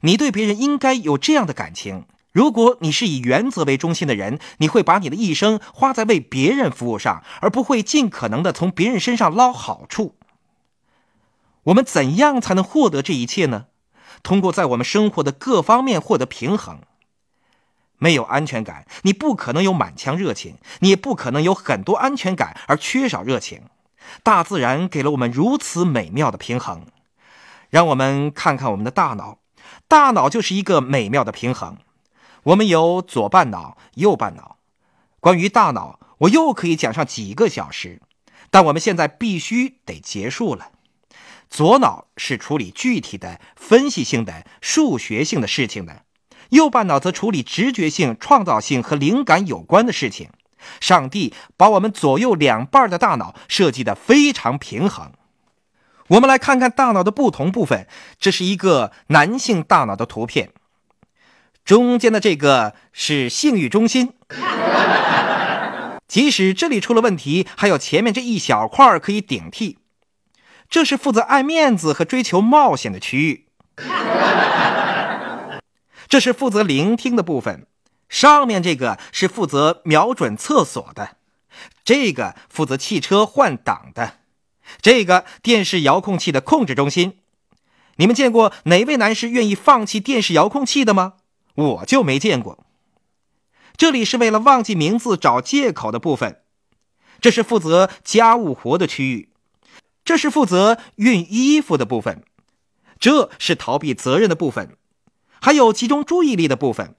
[0.01, 2.07] 你对别人应该有这样的感情。
[2.31, 10.17] 如果你是以原则为中心的人，你会把你的一生花在为别人服务上，而不会尽可能的从别人身上捞好处。
[11.65, 13.67] 我们怎样才能获得这一切呢？
[14.23, 16.79] 通过在我们生活的各方面获得平衡。
[17.97, 23.63] 没有安全感，你不可能有满腔热情；你也不可能有很多安全感而缺少热情。
[24.21, 26.85] 大自然给了我们如此美妙的平衡。
[27.69, 29.39] 让我们看看我们的大脑。
[29.87, 31.77] 大脑就是一个美妙的平衡，
[32.43, 34.57] 我们有左半脑、右半脑。
[35.19, 38.01] 关于大脑，我又可以讲上几个小时，
[38.51, 40.71] 但我们现在必须得结束了。
[41.55, 46.01] 左脑是处理具体的、分析性的、数学性的事情的，
[46.49, 50.31] 右半脑则处理直觉性、创造性和灵感有关的事情。
[50.81, 55.13] 上帝把我们左右两半的大脑设计得非常平衡。
[56.09, 57.87] 我们来看看大脑的不同部分。
[58.19, 60.49] 这是一个男性大脑的图片，
[61.63, 64.11] 中间的这个是性欲中心。
[66.05, 69.77] 即使这里出了问题，还有前面这一小块可以顶替。
[70.69, 73.45] 这是负责爱面子和追求冒险的区域。
[76.07, 77.67] 这是负责聆听的部分。
[78.07, 81.17] 上面这个是负责瞄准厕所的，
[81.83, 84.19] 这个负责汽车换挡的。
[84.81, 87.19] 这个电视遥控器的控制中心，
[87.97, 91.13] 你们见过哪位男士愿意放弃电视遥控器的吗？
[91.55, 92.65] 我就没见过。
[93.75, 96.41] 这里是为了忘记名字找借口的部分，
[97.19, 99.29] 这是负责家务活的区域，
[100.05, 102.23] 这是负责熨衣服的部分，
[102.99, 104.77] 这是逃避责任的部分，
[105.41, 106.95] 还有集中注意力的部分。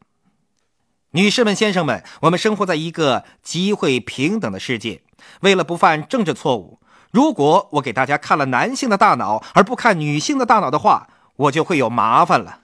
[1.12, 5.02] 女士们、先生们，我们生活在一个机会平等的世界，
[5.40, 6.80] 为了不犯政治错误。
[7.12, 12.62] 如果我给大家看了男性的大脑而不看女性的大脑的话，我就会有麻烦了。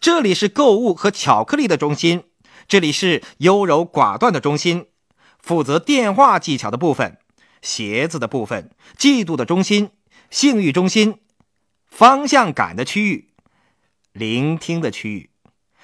[0.00, 2.22] 这里是购物和巧克力的中心，
[2.68, 4.86] 这里是优柔寡断的中心，
[5.40, 7.18] 负责电话技巧的部分，
[7.64, 9.88] 鞋子的部分，嫉妒的中心，
[10.30, 11.16] 性欲中心，
[11.88, 13.30] 方向感的区域，
[14.12, 15.30] 聆听的区域，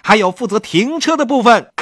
[0.03, 1.73] 还有负责停车的部分。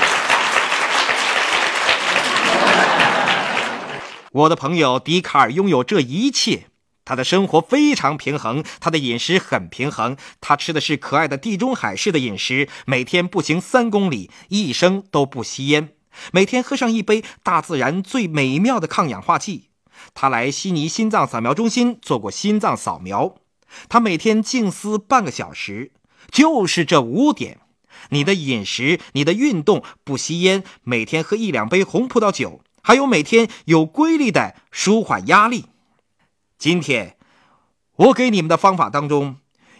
[4.30, 6.66] 我的朋友笛卡尔拥有这一切，
[7.04, 15.94] 他的生活非常平衡，他的饮食很平衡，他吃的是可爱的地中海式的饮食，每天步行三公里，一生都不吸烟，
[16.30, 19.67] 每天喝上一杯大自然最美妙的抗氧化剂。
[20.20, 23.36] 他来悉尼心脏扫描中心做过心脏扫描，
[23.88, 25.92] 他每天静思半个小时，
[26.32, 27.60] 就是这五点：
[28.08, 32.62] 你的饮食、你的运动、不吸烟、每天喝一两杯红葡萄酒。
[32.82, 35.66] 还有每天有规律的舒缓压力。
[36.58, 37.16] 今天
[37.94, 39.36] 我给你们的方法当中，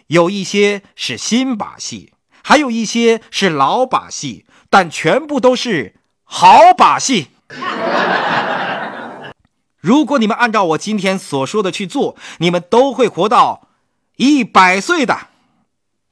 [0.07, 7.27] 有一些是新把戏，还有一些是老把戏，但全部都是好把戏。
[9.79, 13.69] 如果你们按照我今天所说的去做，你们都会活到
[14.17, 15.27] 一百岁的。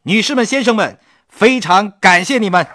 [0.04, 2.66] 女士们、先生们，非常感谢你们。